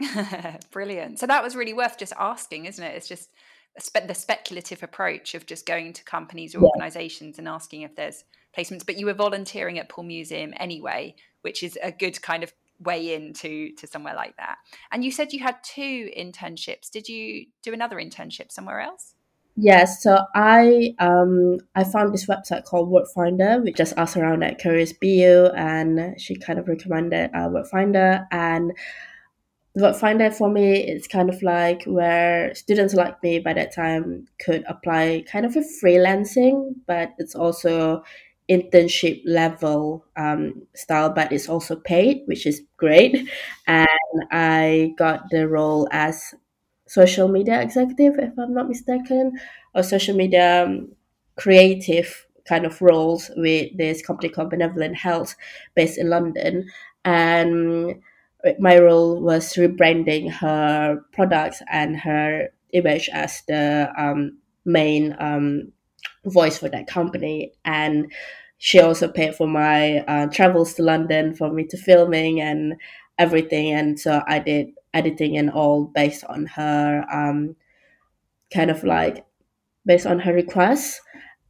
Brilliant. 0.72 1.18
So 1.18 1.26
that 1.26 1.42
was 1.42 1.54
really 1.54 1.72
worth 1.72 1.98
just 1.98 2.12
asking, 2.18 2.66
isn't 2.66 2.84
it? 2.84 2.96
It's 2.96 3.08
just 3.08 3.30
spe- 3.78 4.06
the 4.06 4.14
speculative 4.14 4.82
approach 4.82 5.34
of 5.34 5.46
just 5.46 5.66
going 5.66 5.92
to 5.92 6.04
companies 6.04 6.54
or 6.54 6.58
yeah. 6.58 6.66
organizations 6.66 7.38
and 7.38 7.48
asking 7.48 7.82
if 7.82 7.94
there's 7.94 8.24
placements. 8.56 8.84
But 8.84 8.98
you 8.98 9.06
were 9.06 9.14
volunteering 9.14 9.78
at 9.78 9.88
Poole 9.88 10.04
Museum 10.04 10.52
anyway, 10.56 11.14
which 11.42 11.62
is 11.62 11.78
a 11.82 11.92
good 11.92 12.20
kind 12.22 12.42
of 12.42 12.52
way 12.80 13.14
into 13.14 13.74
to 13.76 13.86
somewhere 13.86 14.14
like 14.14 14.36
that. 14.36 14.56
And 14.90 15.04
you 15.04 15.12
said 15.12 15.32
you 15.32 15.40
had 15.40 15.56
two 15.62 16.10
internships. 16.16 16.90
Did 16.90 17.08
you 17.08 17.46
do 17.62 17.72
another 17.72 17.96
internship 17.96 18.50
somewhere 18.50 18.80
else? 18.80 19.14
Yes, 19.54 20.02
so 20.02 20.18
I 20.34 20.94
um 20.98 21.58
I 21.74 21.84
found 21.84 22.14
this 22.14 22.26
website 22.26 22.64
called 22.64 22.88
Workfinder, 22.90 23.62
which 23.62 23.76
just 23.76 23.92
asked 23.98 24.16
around 24.16 24.42
at 24.42 24.58
Careers 24.58 24.94
BU, 24.94 25.50
and 25.54 26.18
she 26.18 26.36
kind 26.36 26.58
of 26.58 26.68
recommended 26.68 27.30
uh, 27.34 27.48
Workfinder. 27.50 28.26
And 28.30 28.72
Workfinder 29.76 30.32
for 30.34 30.50
me, 30.50 30.74
it's 30.86 31.08
kind 31.08 31.30
of 31.30 31.42
like 31.42 31.84
where 31.84 32.54
students 32.54 32.92
like 32.92 33.22
me 33.22 33.38
by 33.38 33.54
that 33.54 33.72
time 33.74 34.26
could 34.38 34.64
apply 34.68 35.24
kind 35.30 35.46
of 35.46 35.56
a 35.56 35.60
freelancing, 35.82 36.74
but 36.86 37.12
it's 37.18 37.34
also 37.34 38.04
internship 38.50 39.22
level 39.24 40.04
um, 40.16 40.66
style, 40.74 41.08
but 41.08 41.32
it's 41.32 41.48
also 41.48 41.76
paid, 41.76 42.22
which 42.26 42.46
is 42.46 42.60
great. 42.76 43.26
And 43.66 43.88
I 44.30 44.92
got 44.98 45.30
the 45.30 45.48
role 45.48 45.88
as 45.90 46.34
social 46.92 47.28
media 47.28 47.60
executive, 47.62 48.18
if 48.18 48.38
I'm 48.38 48.54
not 48.54 48.68
mistaken, 48.68 49.38
or 49.74 49.82
social 49.82 50.16
media 50.16 50.64
um, 50.66 50.92
creative 51.36 52.26
kind 52.44 52.66
of 52.66 52.80
roles 52.82 53.30
with 53.36 53.76
this 53.78 54.04
company 54.04 54.28
called 54.28 54.50
Benevolent 54.50 54.96
Health 54.96 55.34
based 55.74 55.98
in 55.98 56.10
London. 56.10 56.68
And 57.04 58.00
my 58.58 58.78
role 58.78 59.20
was 59.20 59.54
rebranding 59.54 60.30
her 60.30 61.00
products 61.12 61.62
and 61.70 61.96
her 61.96 62.48
image 62.72 63.08
as 63.12 63.42
the 63.48 63.92
um, 63.96 64.38
main 64.64 65.14
um, 65.18 65.72
voice 66.24 66.58
for 66.58 66.68
that 66.68 66.86
company. 66.86 67.52
And 67.64 68.12
she 68.58 68.80
also 68.80 69.08
paid 69.08 69.34
for 69.34 69.46
my 69.46 69.98
uh, 70.00 70.26
travels 70.28 70.74
to 70.74 70.82
London 70.82 71.34
for 71.34 71.52
me 71.52 71.64
to 71.66 71.76
filming 71.76 72.40
and 72.40 72.74
everything. 73.18 73.72
And 73.72 73.98
so 73.98 74.22
I 74.26 74.38
did 74.38 74.68
editing 74.94 75.36
and 75.36 75.50
all 75.50 75.84
based 75.84 76.24
on 76.24 76.46
her 76.46 77.04
um, 77.12 77.56
kind 78.52 78.70
of 78.70 78.84
like 78.84 79.24
based 79.84 80.06
on 80.06 80.20
her 80.20 80.32
requests. 80.32 81.00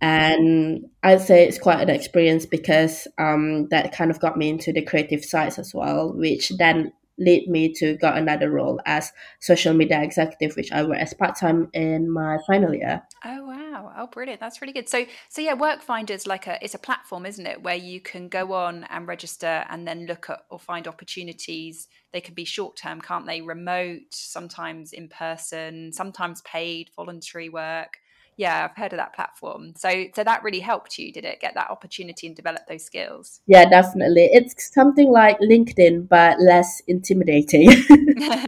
And 0.00 0.86
i'd 1.04 1.20
say 1.20 1.46
it's 1.46 1.60
quite 1.60 1.80
an 1.80 1.88
experience 1.88 2.44
because 2.44 3.06
um, 3.18 3.68
that 3.68 3.92
kind 3.92 4.10
of 4.10 4.18
got 4.18 4.36
me 4.36 4.48
into 4.48 4.72
the 4.72 4.82
creative 4.82 5.24
sides 5.24 5.60
as 5.60 5.72
well 5.72 6.12
which 6.12 6.48
then 6.58 6.92
led 7.18 7.46
me 7.46 7.72
to 7.72 7.96
got 7.96 8.16
another 8.16 8.50
role 8.50 8.80
as 8.86 9.12
social 9.40 9.74
media 9.74 10.02
executive 10.02 10.56
which 10.56 10.72
i 10.72 10.82
work 10.82 10.98
as 10.98 11.14
part-time 11.14 11.68
in 11.72 12.10
my 12.10 12.38
final 12.46 12.74
year 12.74 13.02
oh 13.24 13.46
wow 13.46 13.62
Oh, 13.96 14.06
brilliant! 14.06 14.40
That's 14.40 14.60
really 14.60 14.72
good. 14.72 14.88
So, 14.88 15.06
so 15.28 15.40
yeah, 15.40 15.54
Workfinder 15.54 16.10
is 16.10 16.26
like 16.26 16.46
a 16.46 16.62
it's 16.62 16.74
a 16.74 16.78
platform, 16.78 17.26
isn't 17.26 17.46
it, 17.46 17.62
where 17.62 17.76
you 17.76 18.00
can 18.00 18.28
go 18.28 18.52
on 18.52 18.84
and 18.90 19.06
register 19.06 19.64
and 19.68 19.86
then 19.86 20.06
look 20.06 20.30
at 20.30 20.40
or 20.50 20.58
find 20.58 20.88
opportunities. 20.88 21.88
They 22.12 22.20
can 22.20 22.34
be 22.34 22.44
short 22.44 22.76
term, 22.76 23.00
can't 23.00 23.26
they? 23.26 23.40
Remote, 23.40 24.02
sometimes 24.10 24.92
in 24.92 25.08
person, 25.08 25.92
sometimes 25.92 26.42
paid 26.42 26.90
voluntary 26.96 27.48
work. 27.48 27.98
Yeah, 28.42 28.68
I've 28.68 28.76
heard 28.76 28.92
of 28.92 28.96
that 28.96 29.14
platform. 29.14 29.72
So, 29.76 30.06
so 30.16 30.24
that 30.24 30.42
really 30.42 30.58
helped 30.58 30.98
you, 30.98 31.12
did 31.12 31.24
it? 31.24 31.40
Get 31.40 31.54
that 31.54 31.70
opportunity 31.70 32.26
and 32.26 32.34
develop 32.34 32.62
those 32.68 32.84
skills. 32.84 33.40
Yeah, 33.46 33.68
definitely. 33.68 34.30
It's 34.32 34.74
something 34.74 35.12
like 35.12 35.38
LinkedIn, 35.38 36.08
but 36.08 36.40
less 36.40 36.82
intimidating. 36.88 37.70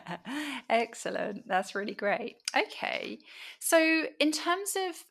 Excellent. 0.70 1.46
That's 1.46 1.74
really 1.74 1.92
great. 1.92 2.36
Okay. 2.56 3.18
So, 3.58 4.04
in 4.18 4.32
terms 4.32 4.78
of 4.88 5.04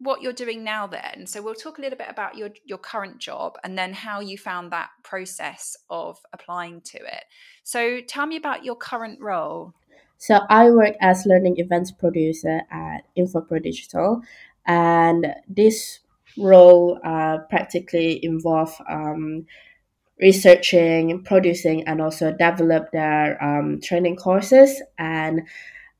what 0.00 0.22
you're 0.22 0.32
doing 0.32 0.62
now 0.62 0.86
then 0.86 1.26
so 1.26 1.42
we'll 1.42 1.54
talk 1.56 1.78
a 1.78 1.80
little 1.80 1.98
bit 1.98 2.06
about 2.08 2.36
your 2.36 2.50
your 2.64 2.78
current 2.78 3.18
job 3.18 3.58
and 3.64 3.76
then 3.76 3.92
how 3.92 4.20
you 4.20 4.38
found 4.38 4.70
that 4.70 4.90
process 5.02 5.76
of 5.90 6.16
applying 6.32 6.80
to 6.82 6.98
it 6.98 7.24
so 7.64 8.00
tell 8.06 8.24
me 8.24 8.36
about 8.36 8.64
your 8.64 8.76
current 8.76 9.20
role 9.20 9.74
so 10.18 10.40
i 10.48 10.70
work 10.70 10.94
as 11.00 11.24
learning 11.26 11.56
events 11.58 11.90
producer 11.90 12.60
at 12.70 13.04
infopro 13.16 13.62
digital 13.62 14.20
and 14.66 15.26
this 15.48 16.00
role 16.36 17.00
uh, 17.02 17.38
practically 17.48 18.24
involve 18.24 18.74
um, 18.88 19.46
researching, 20.20 21.22
producing, 21.24 21.86
and 21.86 22.00
also 22.00 22.32
develop 22.32 22.90
their 22.92 23.42
um, 23.42 23.80
training 23.80 24.16
courses. 24.16 24.82
And 24.98 25.42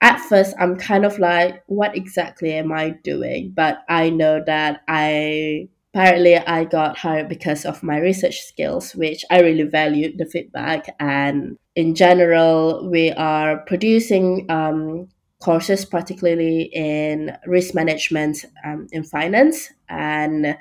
at 0.01 0.19
first, 0.21 0.55
I'm 0.59 0.77
kind 0.77 1.05
of 1.05 1.19
like, 1.19 1.63
what 1.67 1.97
exactly 1.97 2.53
am 2.53 2.73
I 2.73 2.91
doing? 2.91 3.53
But 3.55 3.79
I 3.89 4.11
know 4.11 4.43
that 4.45 4.83
I 4.89 5.69
apparently 5.95 6.37
I 6.37 6.65
got 6.65 6.99
hired 6.99 7.29
because 7.29 7.65
of 7.65 7.83
my 7.83 7.99
research 7.99 8.41
skills, 8.41 8.95
which 8.95 9.25
I 9.31 9.41
really 9.41 9.65
valued 9.65 10.19
the 10.19 10.27
feedback. 10.27 10.95
And 11.01 11.59
in 11.79 11.95
general, 11.95 12.91
we 12.91 13.13
are 13.13 13.59
producing 13.59 14.45
um, 14.51 15.07
courses, 15.41 15.85
particularly 15.85 16.63
in 16.75 17.39
risk 17.47 17.73
management 17.73 18.45
um, 18.65 18.89
in 18.91 19.05
finance 19.05 19.71
and 19.89 20.57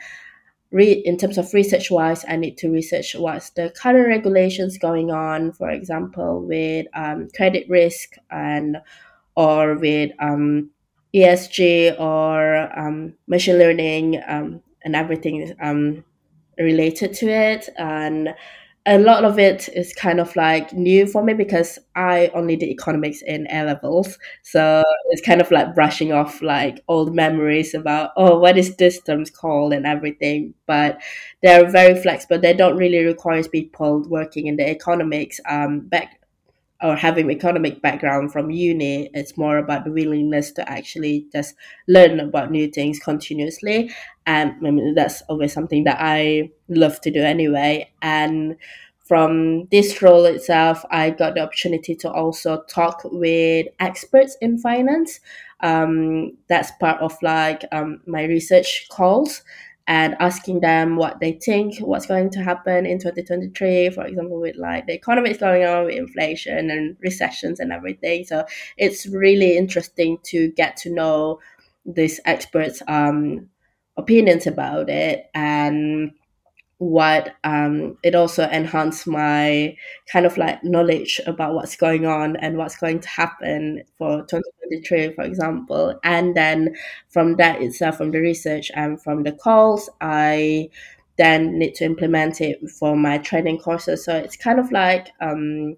re- 0.69 1.01
in 1.05 1.17
terms 1.17 1.39
of 1.39 1.51
research 1.55 1.89
wise, 1.89 2.23
I 2.29 2.35
need 2.35 2.55
to 2.59 2.69
research 2.69 3.15
what's 3.15 3.49
the 3.49 3.73
current 3.75 4.07
regulations 4.07 4.77
going 4.77 5.09
on, 5.09 5.53
for 5.53 5.71
example, 5.71 6.45
with 6.45 6.85
um, 6.93 7.29
credit 7.35 7.67
risk 7.67 8.13
and 8.29 8.77
or 9.35 9.73
with 9.73 10.11
um, 10.19 10.69
ESG 11.15 11.99
or 11.99 12.79
um, 12.79 13.15
machine 13.25 13.57
learning 13.57 14.21
um, 14.27 14.61
and 14.83 14.95
everything 14.95 15.51
um, 15.63 16.03
related 16.59 17.15
to 17.15 17.27
it. 17.27 17.69
And 17.75 18.35
a 18.87 18.97
lot 18.97 19.25
of 19.25 19.37
it 19.37 19.67
is 19.75 19.93
kind 19.93 20.19
of 20.19 20.33
like 20.37 20.71
new 20.73 21.05
for 21.05 21.21
me 21.23 21.33
because 21.33 21.77
I 21.95 22.31
only 22.33 22.55
did 22.55 22.69
economics 22.69 23.21
in 23.21 23.45
A 23.51 23.65
levels. 23.65 24.17
So 24.43 24.83
it's 25.09 25.21
kind 25.25 25.41
of 25.41 25.51
like 25.51 25.75
brushing 25.75 26.13
off 26.13 26.41
like 26.41 26.81
old 26.87 27.13
memories 27.13 27.73
about, 27.73 28.11
oh, 28.15 28.39
what 28.39 28.57
is 28.57 28.77
this 28.77 29.01
terms 29.01 29.29
called 29.29 29.73
and 29.73 29.85
everything. 29.85 30.53
But 30.67 31.01
they're 31.43 31.69
very 31.69 32.01
flexible. 32.01 32.39
They 32.39 32.53
don't 32.53 32.77
really 32.77 33.03
require 33.03 33.43
people 33.43 34.07
working 34.07 34.47
in 34.47 34.55
the 34.55 34.69
economics 34.69 35.39
um, 35.49 35.81
back 35.81 36.19
or 36.83 36.95
having 36.95 37.31
economic 37.31 37.81
background 37.81 38.31
from 38.31 38.51
uni. 38.51 39.09
It's 39.13 39.35
more 39.35 39.57
about 39.57 39.83
the 39.83 39.91
willingness 39.91 40.51
to 40.51 40.69
actually 40.69 41.25
just 41.31 41.55
learn 41.87 42.19
about 42.19 42.51
new 42.51 42.67
things 42.69 42.99
continuously. 42.99 43.89
And 44.27 44.51
I 44.67 44.71
mean, 44.71 44.93
that's 44.93 45.23
always 45.23 45.53
something 45.53 45.85
that 45.85 45.97
I 45.99 46.51
love 46.67 47.01
to 47.01 47.11
do 47.11 47.21
anyway. 47.21 47.89
And 48.01 48.57
from 49.05 49.67
this 49.71 50.01
role 50.01 50.25
itself, 50.25 50.83
I 50.91 51.11
got 51.11 51.33
the 51.33 51.41
opportunity 51.41 51.95
to 51.95 52.11
also 52.11 52.63
talk 52.69 53.01
with 53.05 53.67
experts 53.79 54.35
in 54.41 54.57
finance. 54.57 55.21
Um, 55.61 56.33
that's 56.49 56.71
part 56.71 57.01
of 57.01 57.17
like 57.21 57.63
um, 57.71 58.01
my 58.05 58.25
research 58.25 58.87
calls 58.91 59.43
and 59.87 60.15
asking 60.19 60.59
them 60.59 60.97
what 60.97 61.21
they 61.21 61.31
think, 61.31 61.79
what's 61.79 62.05
going 62.05 62.29
to 62.31 62.43
happen 62.43 62.85
in 62.85 62.99
2023, 62.99 63.91
for 63.91 64.05
example, 64.05 64.41
with 64.41 64.57
like 64.57 64.85
the 64.85 64.93
economy 64.93 65.29
is 65.29 65.37
going 65.37 65.63
on 65.63 65.85
with 65.85 65.95
inflation 65.95 66.69
and 66.69 66.97
recessions 66.99 67.61
and 67.61 67.71
everything. 67.71 68.25
So 68.25 68.43
it's 68.75 69.07
really 69.07 69.55
interesting 69.55 70.17
to 70.23 70.51
get 70.51 70.75
to 70.77 70.93
know 70.93 71.39
these 71.85 72.19
experts' 72.25 72.81
um, 72.89 73.47
opinions 73.97 74.47
about 74.47 74.89
it 74.89 75.29
and 75.33 76.11
what 76.79 77.33
um, 77.43 77.97
it 78.03 78.13
also 78.13 78.47
enhanced 78.49 79.07
my 79.07 79.75
kind 80.11 80.27
of 80.27 80.37
like 80.37 80.63
knowledge 80.63 81.19
about 81.25 81.55
what's 81.55 81.75
going 81.75 82.05
on 82.05 82.35
and 82.35 82.55
what's 82.57 82.77
going 82.77 82.99
to 82.99 83.09
happen 83.09 83.81
for 83.97 84.23
2023 84.27 85.13
for 85.13 85.23
example. 85.23 85.99
And 86.03 86.35
then 86.35 86.75
from 87.09 87.35
that 87.37 87.61
itself 87.63 87.97
from 87.97 88.11
the 88.11 88.19
research 88.19 88.71
and 88.75 89.01
from 89.01 89.23
the 89.23 89.31
calls 89.31 89.89
i 90.01 90.69
then 91.17 91.57
need 91.57 91.73
to 91.73 91.83
implement 91.85 92.41
it 92.41 92.59
for 92.69 92.95
my 92.95 93.17
training 93.17 93.57
courses. 93.57 94.05
So 94.05 94.15
it's 94.15 94.35
kind 94.37 94.59
of 94.59 94.71
like 94.71 95.09
um, 95.19 95.75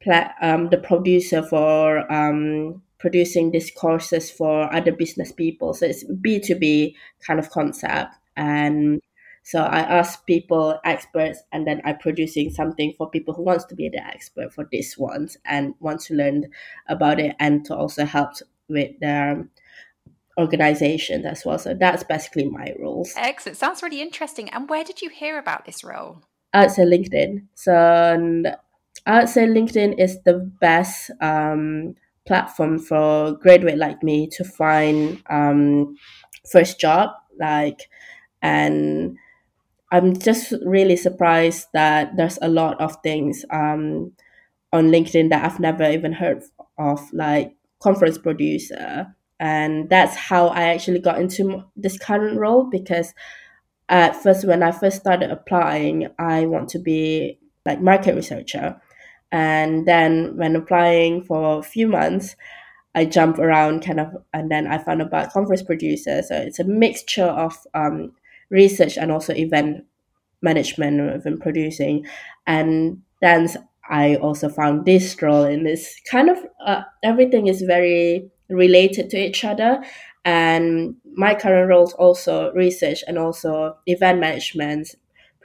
pla- 0.00 0.32
um 0.40 0.68
the 0.70 0.78
producer 0.78 1.42
for 1.42 2.10
um, 2.12 2.82
producing 2.98 3.50
these 3.50 3.70
courses 3.70 4.30
for 4.30 4.72
other 4.74 4.92
business 4.92 5.32
people 5.32 5.74
so 5.74 5.86
it's 5.86 6.04
b2b 6.04 6.94
kind 7.26 7.38
of 7.38 7.50
concept 7.50 8.14
and 8.36 9.00
So 9.46 9.60
I 9.60 9.78
ask 9.78 10.26
people, 10.26 10.80
experts, 10.84 11.38
and 11.52 11.68
then 11.68 11.80
I'm 11.84 11.98
producing 11.98 12.50
something 12.50 12.92
for 12.98 13.08
people 13.08 13.32
who 13.32 13.44
wants 13.44 13.64
to 13.66 13.76
be 13.76 13.88
the 13.88 14.04
expert 14.04 14.52
for 14.52 14.66
this 14.72 14.98
ones 14.98 15.36
and 15.44 15.72
want 15.78 16.00
to 16.06 16.14
learn 16.14 16.46
about 16.88 17.20
it 17.20 17.36
and 17.38 17.64
to 17.66 17.76
also 17.76 18.04
help 18.04 18.30
with 18.68 18.98
their 18.98 19.46
organizations 20.36 21.24
as 21.24 21.44
well. 21.44 21.60
So 21.60 21.74
that's 21.74 22.02
basically 22.02 22.46
my 22.50 22.74
roles. 22.80 23.14
Excellent. 23.16 23.56
Sounds 23.56 23.84
really 23.84 24.02
interesting. 24.02 24.48
And 24.50 24.68
where 24.68 24.82
did 24.82 25.00
you 25.00 25.10
hear 25.10 25.38
about 25.38 25.64
this 25.64 25.84
role? 25.84 26.24
I'd 26.52 26.72
say 26.72 26.82
LinkedIn. 26.82 27.46
So 27.54 28.42
I'd 29.06 29.28
say 29.28 29.46
LinkedIn 29.46 30.00
is 30.00 30.20
the 30.24 30.34
best 30.60 31.12
um, 31.20 31.94
platform 32.26 32.78
for 32.78 33.32
graduate 33.34 33.78
like 33.78 34.02
me 34.02 34.28
to 34.28 34.44
find 34.44 35.22
um, 35.30 35.96
first 36.50 36.80
job. 36.80 37.10
Like, 37.38 37.88
and 38.42 39.16
I'm 39.92 40.18
just 40.18 40.52
really 40.64 40.96
surprised 40.96 41.68
that 41.72 42.16
there's 42.16 42.38
a 42.42 42.48
lot 42.48 42.80
of 42.80 42.96
things 43.02 43.44
um, 43.50 44.12
on 44.72 44.88
LinkedIn 44.90 45.30
that 45.30 45.44
I've 45.44 45.60
never 45.60 45.88
even 45.90 46.12
heard 46.12 46.42
of, 46.78 47.00
like 47.12 47.54
conference 47.80 48.18
producer. 48.18 49.14
And 49.40 49.90
that's 49.90 50.16
how 50.16 50.48
I 50.48 50.64
actually 50.64 50.98
got 51.00 51.20
into 51.20 51.64
this 51.76 51.98
current 51.98 52.38
role 52.38 52.64
because 52.64 53.12
at 53.88 54.16
first, 54.22 54.44
when 54.46 54.62
I 54.62 54.72
first 54.72 54.98
started 54.98 55.30
applying, 55.30 56.08
I 56.18 56.46
want 56.46 56.68
to 56.70 56.78
be 56.78 57.38
like 57.64 57.80
market 57.80 58.14
researcher. 58.14 58.80
And 59.32 59.86
then 59.86 60.36
when 60.36 60.56
applying 60.56 61.22
for 61.24 61.58
a 61.58 61.62
few 61.62 61.88
months, 61.88 62.36
I 62.94 63.04
jump 63.04 63.38
around 63.38 63.84
kind 63.84 64.00
of, 64.00 64.16
and 64.32 64.50
then 64.50 64.66
I 64.66 64.78
found 64.78 65.02
about 65.02 65.32
conference 65.32 65.62
producer. 65.62 66.22
So 66.22 66.36
it's 66.36 66.58
a 66.58 66.64
mixture 66.64 67.26
of 67.26 67.58
um, 67.74 68.12
research 68.50 68.96
and 68.96 69.12
also 69.12 69.34
event 69.34 69.84
management, 70.42 71.00
and 71.00 71.10
event 71.10 71.40
producing. 71.40 72.06
And 72.46 73.02
then 73.20 73.48
I 73.88 74.16
also 74.16 74.48
found 74.48 74.84
this 74.84 75.20
role 75.20 75.44
in 75.44 75.64
this 75.64 76.00
kind 76.10 76.30
of 76.30 76.38
uh, 76.64 76.82
everything 77.02 77.46
is 77.46 77.62
very 77.62 78.30
related 78.48 79.10
to 79.10 79.18
each 79.18 79.44
other. 79.44 79.82
And 80.24 80.96
my 81.14 81.34
current 81.34 81.68
role 81.68 81.84
is 81.84 81.92
also 81.92 82.52
research 82.52 83.04
and 83.06 83.18
also 83.18 83.76
event 83.86 84.20
management, 84.20 84.94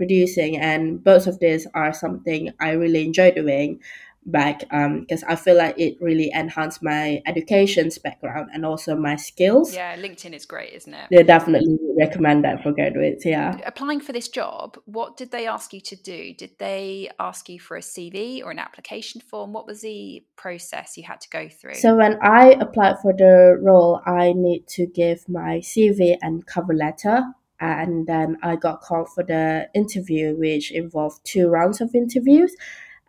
producing. 0.01 0.57
And 0.57 1.03
both 1.03 1.27
of 1.27 1.37
these 1.37 1.67
are 1.75 1.93
something 1.93 2.49
I 2.59 2.71
really 2.71 3.05
enjoy 3.05 3.29
doing 3.29 3.79
back 4.25 4.59
because 4.59 5.23
um, 5.23 5.29
I 5.29 5.35
feel 5.35 5.57
like 5.57 5.79
it 5.79 5.97
really 6.01 6.31
enhanced 6.33 6.83
my 6.83 7.21
education's 7.25 7.97
background 7.97 8.49
and 8.53 8.65
also 8.65 8.95
my 8.95 9.15
skills. 9.15 9.73
Yeah, 9.73 9.95
LinkedIn 9.97 10.33
is 10.33 10.45
great, 10.45 10.73
isn't 10.73 10.93
it? 10.93 11.07
They 11.11 11.23
definitely 11.23 11.77
recommend 11.99 12.43
that 12.45 12.63
for 12.63 12.71
graduates. 12.71 13.25
Yeah. 13.25 13.59
Applying 13.65 13.99
for 13.99 14.11
this 14.11 14.27
job, 14.27 14.77
what 14.85 15.17
did 15.17 15.31
they 15.31 15.47
ask 15.47 15.73
you 15.73 15.81
to 15.81 15.95
do? 15.95 16.33
Did 16.33 16.51
they 16.57 17.11
ask 17.19 17.47
you 17.49 17.59
for 17.59 17.77
a 17.77 17.81
CV 17.81 18.43
or 18.43 18.51
an 18.51 18.59
application 18.59 19.21
form? 19.21 19.53
What 19.53 19.65
was 19.67 19.81
the 19.81 20.23
process 20.35 20.97
you 20.97 21.03
had 21.03 21.21
to 21.21 21.29
go 21.29 21.49
through? 21.49 21.75
So 21.75 21.95
when 21.95 22.17
I 22.21 22.51
applied 22.59 22.99
for 23.01 23.13
the 23.13 23.57
role, 23.61 24.01
I 24.05 24.33
need 24.33 24.67
to 24.69 24.85
give 24.85 25.27
my 25.29 25.59
CV 25.59 26.17
and 26.21 26.45
cover 26.45 26.73
letter 26.73 27.23
and 27.61 28.07
then 28.07 28.37
I 28.43 28.55
got 28.57 28.81
called 28.81 29.09
for 29.09 29.23
the 29.23 29.69
interview, 29.73 30.35
which 30.37 30.71
involved 30.71 31.21
two 31.23 31.47
rounds 31.47 31.81
of 31.81 31.95
interviews. 31.95 32.55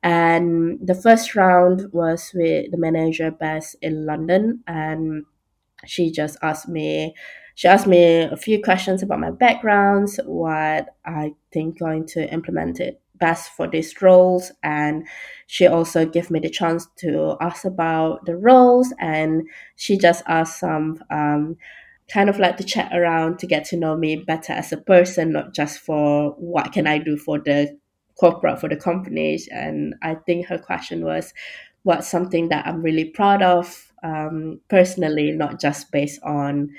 And 0.02 0.78
the 0.84 0.94
first 0.94 1.34
round 1.36 1.92
was 1.92 2.32
with 2.34 2.70
the 2.70 2.76
manager 2.78 3.30
based 3.30 3.76
in 3.82 4.04
London, 4.06 4.62
and 4.66 5.24
she 5.86 6.10
just 6.10 6.38
asked 6.42 6.68
me 6.68 7.14
she 7.54 7.68
asked 7.68 7.86
me 7.86 8.22
a 8.22 8.36
few 8.36 8.62
questions 8.62 9.02
about 9.02 9.20
my 9.20 9.30
backgrounds, 9.30 10.18
what 10.24 10.96
I 11.04 11.34
think 11.52 11.78
going 11.78 12.06
to 12.08 12.32
implement 12.32 12.80
it 12.80 13.00
best 13.16 13.52
for 13.52 13.68
these 13.68 14.00
roles, 14.00 14.50
and 14.62 15.06
she 15.46 15.66
also 15.66 16.06
gave 16.06 16.30
me 16.30 16.40
the 16.40 16.48
chance 16.48 16.86
to 16.96 17.36
ask 17.40 17.64
about 17.66 18.24
the 18.24 18.36
roles, 18.36 18.92
and 18.98 19.42
she 19.76 19.98
just 19.98 20.22
asked 20.26 20.60
some 20.60 21.04
um, 21.10 21.56
kind 22.12 22.28
of 22.28 22.38
like 22.38 22.56
to 22.58 22.64
chat 22.64 22.90
around 22.92 23.38
to 23.38 23.46
get 23.46 23.64
to 23.64 23.76
know 23.76 23.96
me 23.96 24.16
better 24.16 24.52
as 24.52 24.72
a 24.72 24.76
person, 24.76 25.32
not 25.32 25.54
just 25.54 25.78
for 25.78 26.32
what 26.32 26.72
can 26.72 26.86
I 26.86 26.98
do 26.98 27.16
for 27.16 27.38
the 27.38 27.78
corporate 28.20 28.60
for 28.60 28.68
the 28.68 28.76
companies. 28.76 29.48
And 29.50 29.94
I 30.02 30.16
think 30.26 30.46
her 30.46 30.58
question 30.58 31.04
was, 31.04 31.32
what's 31.84 32.08
something 32.08 32.48
that 32.50 32.66
I'm 32.66 32.82
really 32.82 33.06
proud 33.06 33.42
of 33.42 33.92
um, 34.02 34.60
personally, 34.68 35.32
not 35.32 35.60
just 35.60 35.90
based 35.90 36.20
on 36.22 36.70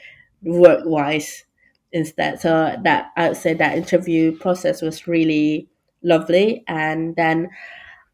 work 0.43 0.86
wise 0.86 1.46
instead. 1.91 2.39
So 2.39 2.76
that 2.84 3.12
I 3.17 3.30
would 3.30 3.38
say 3.38 3.54
that 3.54 3.78
interview 3.78 4.38
process 4.38 4.82
was 4.82 5.08
really 5.08 5.67
lovely. 6.04 6.63
And 6.67 7.15
then 7.15 7.50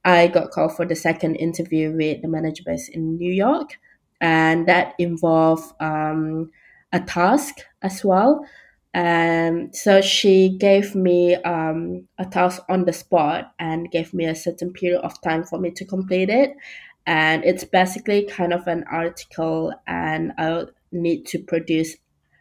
I 0.06 0.28
got 0.28 0.52
called 0.52 0.76
for 0.76 0.86
the 0.86 0.96
second 0.96 1.36
interview 1.36 1.92
with 1.92 2.22
the 2.22 2.28
manager 2.28 2.64
base 2.66 2.88
in 2.88 3.18
New 3.18 3.32
York. 3.32 3.78
And 4.22 4.68
that 4.68 4.96
involved 5.00 5.74
um, 5.80 6.52
a 6.92 7.00
task 7.00 7.56
as 7.82 8.04
well. 8.04 8.46
And 8.94 9.76
so 9.76 10.02
she 10.02 10.58
gave 10.58 10.96
me 10.96 11.36
um, 11.36 12.08
a 12.18 12.26
task 12.26 12.64
on 12.70 12.86
the 12.86 12.94
spot 12.94 13.54
and 13.60 13.92
gave 13.92 14.14
me 14.14 14.26
a 14.26 14.36
certain 14.36 14.74
period 14.74 15.02
of 15.02 15.22
time 15.22 15.44
for 15.44 15.60
me 15.60 15.70
to 15.72 15.86
complete 15.86 16.30
it. 16.30 16.56
And 17.06 17.44
it's 17.46 17.64
basically 17.64 18.24
kind 18.24 18.54
of 18.54 18.68
an 18.68 18.84
article, 18.92 19.74
and 19.88 20.32
I'll 20.38 20.70
need 20.92 21.26
to 21.28 21.40
produce 21.40 21.96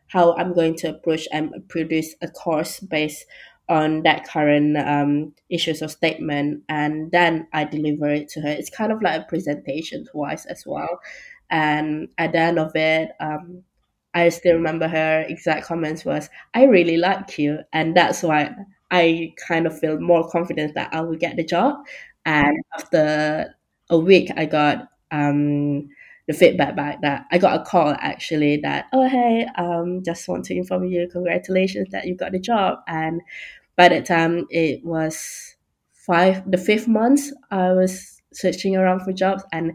how 0.09 0.35
I'm 0.37 0.55
going 0.55 0.77
to 0.77 0.91
approach 0.91 1.29
and 1.33 1.53
produce 1.69 2.15
a 2.23 2.29
course 2.29 2.81
based 2.81 3.27
on 3.69 4.03
that 4.03 4.27
current 4.27 4.77
um, 4.79 5.35
issues 5.51 5.83
or 5.83 5.89
statement. 5.89 6.63
And 6.69 7.11
then 7.13 7.47
I 7.53 7.65
deliver 7.65 8.09
it 8.09 8.29
to 8.31 8.41
her. 8.41 8.49
It's 8.49 8.71
kind 8.71 8.91
of 8.91 9.03
like 9.03 9.21
a 9.21 9.25
presentation 9.25 10.07
twice 10.07 10.47
as 10.47 10.65
well. 10.67 11.01
And 11.51 12.09
at 12.17 12.33
the 12.33 12.39
end 12.39 12.59
of 12.59 12.75
it, 12.75 13.11
um, 13.21 13.65
I 14.15 14.31
still 14.31 14.55
remember 14.55 14.89
her 14.89 15.25
exact 15.29 15.67
comments 15.67 16.05
was, 16.05 16.29
I 16.55 16.65
really 16.65 16.97
like 16.97 17.39
you. 17.39 17.59
And 17.73 17.97
that's 17.97 18.23
why 18.23 18.55
I 18.91 19.35
kind 19.47 19.67
of 19.67 19.79
feel 19.79 20.01
more 20.01 20.29
confident 20.31 20.75
that 20.75 20.93
I 20.93 21.01
will 21.03 21.17
get 21.17 21.37
the 21.37 21.45
job. 21.45 21.77
And 22.25 22.57
after 22.75 23.55
a 23.91 23.99
week, 23.99 24.31
I 24.37 24.47
got 24.47 24.89
um, 25.11 25.89
the 26.27 26.35
feedback 26.35 26.77
back 26.77 27.01
that 27.03 27.27
I 27.31 27.39
got 27.39 27.61
a 27.61 27.65
call 27.65 27.95
actually 28.01 28.59
that, 28.59 28.87
oh, 28.93 29.09
hey, 29.09 29.47
um, 29.57 30.03
just 30.05 30.29
want 30.29 30.45
to 30.47 30.57
inform 30.57 30.85
you, 30.85 31.09
congratulations 31.11 31.89
that 31.93 32.07
you 32.07 32.15
got 32.15 32.33
the 32.33 32.39
job. 32.39 32.79
And 32.87 33.21
by 33.77 33.89
the 33.89 34.03
time 34.03 34.47
it 34.51 34.85
was 34.85 35.57
five, 35.93 36.51
the 36.51 36.59
fifth 36.59 36.89
month, 36.89 37.31
I 37.51 37.73
was 37.73 38.21
searching 38.33 38.77
around 38.77 39.01
for 39.01 39.13
jobs 39.13 39.45
and 39.53 39.73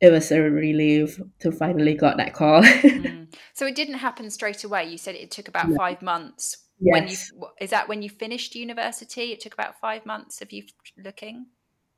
it 0.00 0.10
was 0.10 0.32
a 0.32 0.40
relief 0.40 1.20
to 1.40 1.52
finally 1.52 1.94
got 1.94 2.16
that 2.16 2.32
call. 2.32 2.62
mm. 2.62 3.26
So 3.52 3.66
it 3.66 3.74
didn't 3.74 3.94
happen 3.94 4.30
straight 4.30 4.64
away. 4.64 4.86
You 4.86 4.96
said 4.96 5.14
it 5.14 5.30
took 5.30 5.48
about 5.48 5.68
yeah. 5.68 5.76
five 5.76 6.02
months. 6.02 6.56
Yes. 6.80 6.94
When 6.94 7.08
you 7.08 7.48
is 7.60 7.70
that 7.70 7.88
when 7.88 8.00
you 8.00 8.08
finished 8.08 8.54
university? 8.54 9.32
It 9.32 9.40
took 9.40 9.52
about 9.52 9.78
five 9.78 10.06
months 10.06 10.40
of 10.40 10.50
you 10.50 10.64
looking. 10.96 11.46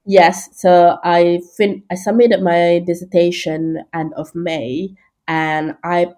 Yes. 0.04 0.48
So 0.60 0.98
I 1.04 1.40
fin- 1.56 1.84
I 1.90 1.94
submitted 1.94 2.42
my 2.42 2.82
dissertation 2.84 3.84
end 3.94 4.12
of 4.14 4.34
May, 4.34 4.96
and 5.28 5.76
I 5.84 6.08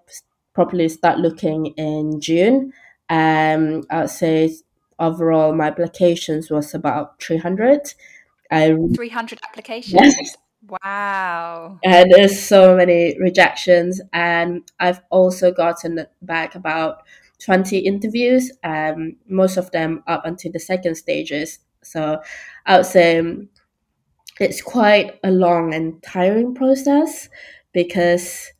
probably 0.55 0.89
start 0.89 1.19
looking 1.19 1.67
in 1.77 2.21
June. 2.21 2.73
Um, 3.11 3.83
I'd 3.91 4.09
say 4.09 4.51
overall 4.99 5.55
my 5.55 5.67
applications 5.67 6.51
was 6.51 6.73
about 6.73 7.21
three 7.21 7.37
hundred. 7.37 7.93
I 8.51 8.75
three 8.95 9.11
hundred 9.11 9.41
applications. 9.47 10.01
Yes. 10.01 10.37
Wow. 10.69 11.79
And 11.85 12.11
there's 12.11 12.41
so 12.41 12.77
many 12.77 13.17
rejections. 13.21 14.01
And 14.13 14.63
I've 14.81 15.01
also 15.11 15.53
gotten 15.53 16.07
back 16.23 16.55
about 16.55 17.03
20 17.39 17.79
interviews, 17.79 18.51
um, 18.63 19.17
most 19.29 19.57
of 19.57 19.71
them 19.73 20.03
up 20.07 20.25
until 20.25 20.53
the 20.53 20.61
second 20.61 20.95
stages. 20.95 21.59
So 21.83 22.21
I 22.65 22.77
would 22.79 22.87
say 22.87 23.23
it's 24.41 24.63
quite 24.63 25.19
a 25.23 25.31
long 25.31 25.75
and 25.75 26.03
tiring 26.03 26.55
process 26.55 27.29
because 27.73 28.53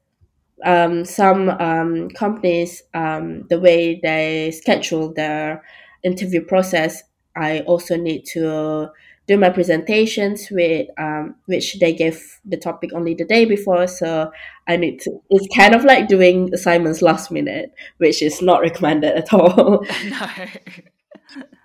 um, 0.65 1.05
some 1.05 1.51
um, 1.51 2.11
companies, 2.11 2.83
um, 2.95 3.47
the 3.49 3.61
way 3.61 4.01
they 4.03 4.53
schedule 4.53 5.13
their 5.13 5.65
interview 6.03 6.45
process, 6.45 7.03
I 7.37 7.61
also 7.61 7.97
need 7.97 8.25
to 8.35 8.91
do 9.27 9.37
my 9.39 9.49
presentations 9.51 10.49
with 10.51 10.89
um, 10.99 11.37
which 11.47 11.79
they 11.79 11.93
gave 11.95 12.41
the 12.45 12.57
topic 12.57 12.91
only 12.95 13.15
the 13.15 13.25
day 13.25 13.45
before 13.45 13.87
so 13.87 14.31
i 14.69 14.77
need 14.77 15.01
to 15.01 15.11
it's 15.31 15.57
kind 15.57 15.75
of 15.75 15.85
like 15.85 16.09
doing 16.09 16.53
assignments 16.53 17.03
last 17.03 17.31
minute 17.31 17.73
which 17.99 18.23
is 18.23 18.43
not 18.43 18.61
recommended 18.69 19.15
at 19.17 19.33
all. 19.33 19.85
No. 20.09 20.29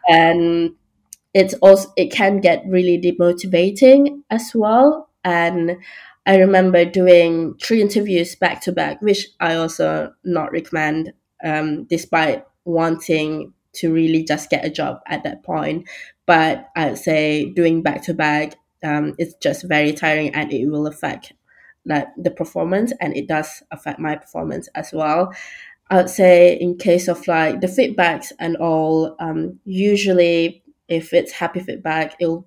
And 0.08 0.72
it's 1.34 1.54
also 1.56 1.94
it 1.96 2.12
can 2.12 2.40
get 2.42 2.64
really 2.68 3.00
demotivating 3.00 4.24
as 4.30 4.52
well. 4.56 5.10
And 5.24 5.78
i 6.26 6.38
remember 6.38 6.84
doing 6.86 7.56
three 7.62 7.82
interviews 7.82 8.36
back 8.36 8.62
to 8.62 8.72
back 8.72 9.02
which 9.02 9.28
i 9.40 9.56
also 9.56 10.14
not 10.26 10.52
recommend 10.52 11.14
um, 11.44 11.86
despite 11.86 12.46
wanting 12.66 13.54
to 13.80 13.94
really 13.94 14.24
just 14.24 14.50
get 14.50 14.66
a 14.66 14.70
job 14.70 15.00
at 15.08 15.24
that 15.24 15.44
point. 15.44 15.88
But 16.26 16.70
I'd 16.76 16.98
say 16.98 17.52
doing 17.52 17.82
back 17.82 18.04
to 18.04 18.14
back, 18.14 18.56
um, 18.84 19.16
it's 19.18 19.36
just 19.36 19.68
very 19.68 19.94
tiring 19.94 20.34
and 20.36 20.52
it 20.52 20.68
will 20.68 20.88
affect 20.88 21.34
like 21.86 22.08
the 22.18 22.32
performance 22.32 22.94
and 23.02 23.16
it 23.16 23.28
does 23.28 23.64
affect 23.72 24.00
my 24.00 24.16
performance 24.16 24.70
as 24.76 24.92
well. 24.94 25.34
I'd 25.90 26.10
say 26.10 26.54
in 26.54 26.78
case 26.78 27.08
of 27.08 27.28
like 27.28 27.62
the 27.62 27.68
feedbacks 27.68 28.32
and 28.40 28.58
all, 28.58 29.16
um, 29.20 29.60
usually 29.66 30.64
if 30.88 31.14
it's 31.14 31.32
happy 31.32 31.62
feedback, 31.62 32.16
it'll 32.20 32.46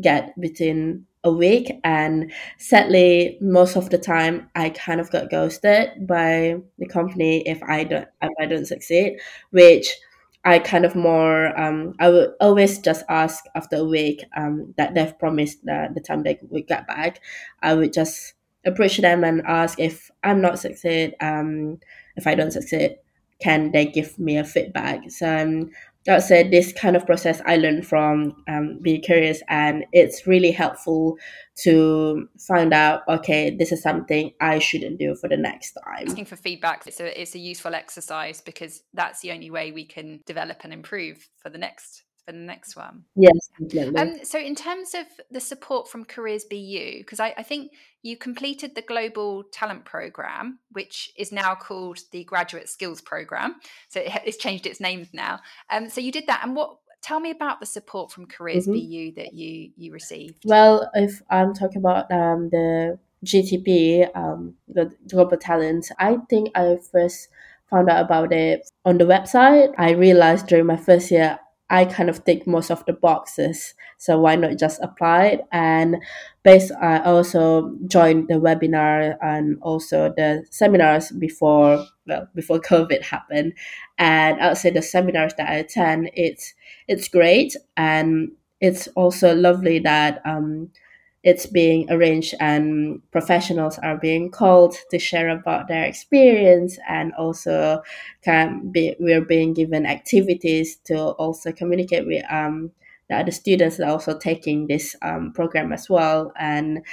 get 0.00 0.34
within 0.36 1.06
a 1.22 1.32
week 1.32 1.72
and 1.84 2.30
sadly 2.58 3.38
most 3.40 3.76
of 3.76 3.88
the 3.88 3.96
time 3.96 4.48
i 4.54 4.68
kind 4.68 5.00
of 5.00 5.10
got 5.10 5.30
ghosted 5.30 6.06
by 6.06 6.54
the 6.78 6.86
company 6.86 7.40
if 7.48 7.62
i 7.62 7.82
don't 7.82 8.08
if 8.20 8.30
i 8.40 8.44
don't 8.44 8.66
succeed 8.66 9.18
which 9.50 9.88
i 10.44 10.58
kind 10.58 10.84
of 10.84 10.94
more 10.94 11.58
um, 11.58 11.94
i 12.00 12.08
would 12.08 12.32
always 12.40 12.78
just 12.78 13.04
ask 13.08 13.44
after 13.54 13.76
a 13.76 13.84
week 13.84 14.24
um, 14.36 14.72
that 14.76 14.94
they've 14.94 15.18
promised 15.18 15.64
that 15.64 15.94
the 15.94 16.00
time 16.00 16.22
they 16.22 16.38
would 16.50 16.66
get 16.66 16.86
back 16.86 17.20
i 17.62 17.74
would 17.74 17.92
just 17.92 18.34
approach 18.66 18.98
them 18.98 19.24
and 19.24 19.42
ask 19.46 19.78
if 19.78 20.10
i'm 20.22 20.40
not 20.40 20.58
succeed 20.58 21.14
um, 21.20 21.78
if 22.16 22.26
i 22.26 22.34
don't 22.34 22.52
succeed 22.52 22.96
can 23.40 23.72
they 23.72 23.84
give 23.84 24.18
me 24.18 24.38
a 24.38 24.44
feedback? 24.44 25.10
So 25.10 25.66
that 26.06 26.22
said, 26.22 26.50
this 26.50 26.72
kind 26.72 26.96
of 26.96 27.06
process 27.06 27.40
I 27.46 27.56
learned 27.56 27.86
from 27.86 28.36
um, 28.48 28.78
Be 28.82 28.98
Curious, 28.98 29.42
and 29.48 29.84
it's 29.92 30.26
really 30.26 30.50
helpful 30.50 31.16
to 31.62 32.28
find 32.46 32.74
out, 32.74 33.02
okay, 33.08 33.54
this 33.56 33.72
is 33.72 33.82
something 33.82 34.32
I 34.40 34.58
shouldn't 34.58 34.98
do 34.98 35.14
for 35.14 35.28
the 35.28 35.36
next 35.36 35.72
time. 35.72 36.08
Asking 36.08 36.26
for 36.26 36.36
feedback, 36.36 36.86
it's 36.86 37.00
a, 37.00 37.20
it's 37.20 37.34
a 37.34 37.38
useful 37.38 37.74
exercise 37.74 38.40
because 38.40 38.82
that's 38.92 39.20
the 39.20 39.32
only 39.32 39.50
way 39.50 39.72
we 39.72 39.86
can 39.86 40.20
develop 40.26 40.58
and 40.64 40.72
improve 40.72 41.28
for 41.38 41.48
the 41.48 41.58
next 41.58 42.02
for 42.24 42.32
the 42.32 42.38
next 42.38 42.76
one. 42.76 43.04
Yes. 43.14 43.50
Um, 43.96 44.24
so, 44.24 44.38
in 44.38 44.54
terms 44.54 44.94
of 44.94 45.06
the 45.30 45.40
support 45.40 45.88
from 45.88 46.04
Careers 46.04 46.44
BU, 46.44 46.98
because 46.98 47.20
I, 47.20 47.34
I, 47.36 47.42
think 47.42 47.72
you 48.02 48.16
completed 48.16 48.74
the 48.74 48.82
Global 48.82 49.44
Talent 49.52 49.84
Program, 49.84 50.58
which 50.72 51.12
is 51.16 51.32
now 51.32 51.54
called 51.54 51.98
the 52.12 52.24
Graduate 52.24 52.68
Skills 52.68 53.00
Program. 53.00 53.56
So, 53.88 54.00
it, 54.00 54.12
it's 54.24 54.36
changed 54.36 54.66
its 54.66 54.80
name 54.80 55.08
now. 55.12 55.40
Um, 55.70 55.88
so, 55.88 56.00
you 56.00 56.12
did 56.12 56.26
that. 56.26 56.40
And 56.44 56.56
what 56.56 56.78
tell 57.02 57.20
me 57.20 57.30
about 57.30 57.60
the 57.60 57.66
support 57.66 58.10
from 58.10 58.26
Careers 58.26 58.66
mm-hmm. 58.66 59.12
BU 59.12 59.22
that 59.22 59.34
you 59.34 59.70
you 59.76 59.92
received? 59.92 60.42
Well, 60.44 60.90
if 60.94 61.22
I'm 61.30 61.54
talking 61.54 61.78
about 61.78 62.10
um, 62.10 62.48
the 62.50 62.98
GTP, 63.24 64.08
um, 64.16 64.54
the 64.68 64.92
Global 65.08 65.36
Talent, 65.36 65.90
I 65.98 66.16
think 66.28 66.50
I 66.54 66.78
first 66.92 67.28
found 67.70 67.88
out 67.90 68.04
about 68.04 68.32
it 68.32 68.68
on 68.84 68.98
the 68.98 69.04
website. 69.04 69.74
I 69.78 69.90
realized 69.92 70.46
during 70.46 70.66
my 70.66 70.76
first 70.76 71.10
year 71.10 71.38
I 71.70 71.86
kind 71.86 72.10
of 72.10 72.24
tick 72.24 72.46
most 72.46 72.70
of 72.70 72.84
the 72.84 72.92
boxes. 72.92 73.74
So 73.98 74.20
why 74.20 74.36
not 74.36 74.58
just 74.58 74.82
apply 74.82 75.26
it? 75.26 75.40
And 75.50 75.96
based, 76.42 76.72
I 76.80 77.00
also 77.00 77.74
joined 77.86 78.28
the 78.28 78.34
webinar 78.34 79.16
and 79.22 79.58
also 79.62 80.12
the 80.16 80.44
seminars 80.50 81.10
before 81.12 81.84
well 82.06 82.28
before 82.34 82.58
COVID 82.72 83.02
happened. 83.02 83.54
And 83.98 84.40
I 84.40 84.48
would 84.48 84.58
say 84.58 84.70
the 84.70 84.82
seminars 84.82 85.34
that 85.38 85.48
I 85.48 85.54
attend, 85.54 86.10
it's 86.14 86.54
it's 86.86 87.08
great 87.08 87.56
and 87.76 88.32
it's 88.60 88.88
also 88.88 89.34
lovely 89.34 89.78
that 89.80 90.20
um, 90.24 90.70
it's 91.24 91.46
being 91.46 91.90
arranged 91.90 92.34
and 92.38 93.00
professionals 93.10 93.78
are 93.78 93.96
being 93.96 94.30
called 94.30 94.76
to 94.90 94.98
share 94.98 95.30
about 95.30 95.68
their 95.68 95.84
experience 95.84 96.78
and 96.86 97.12
also 97.14 97.82
can 98.22 98.70
be 98.70 98.94
we're 99.00 99.24
being 99.24 99.54
given 99.54 99.86
activities 99.86 100.76
to 100.84 100.96
also 100.96 101.50
communicate 101.50 102.06
with 102.06 102.22
um, 102.30 102.70
the 103.08 103.16
other 103.16 103.30
students 103.30 103.78
that 103.78 103.88
are 103.88 103.92
also 103.92 104.18
taking 104.18 104.66
this 104.66 104.94
um, 105.00 105.32
program 105.32 105.72
as 105.72 105.88
well. 105.88 106.30
And 106.38 106.84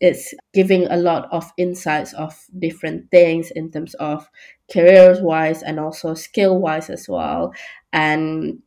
it's 0.00 0.34
giving 0.52 0.86
a 0.86 0.96
lot 0.96 1.26
of 1.32 1.50
insights 1.56 2.12
of 2.12 2.38
different 2.58 3.10
things 3.10 3.50
in 3.50 3.70
terms 3.70 3.94
of 3.94 4.28
careers 4.70 5.20
wise 5.22 5.62
and 5.62 5.80
also 5.80 6.14
skill 6.14 6.58
wise 6.58 6.90
as 6.90 7.08
well. 7.08 7.54
And 7.92 8.62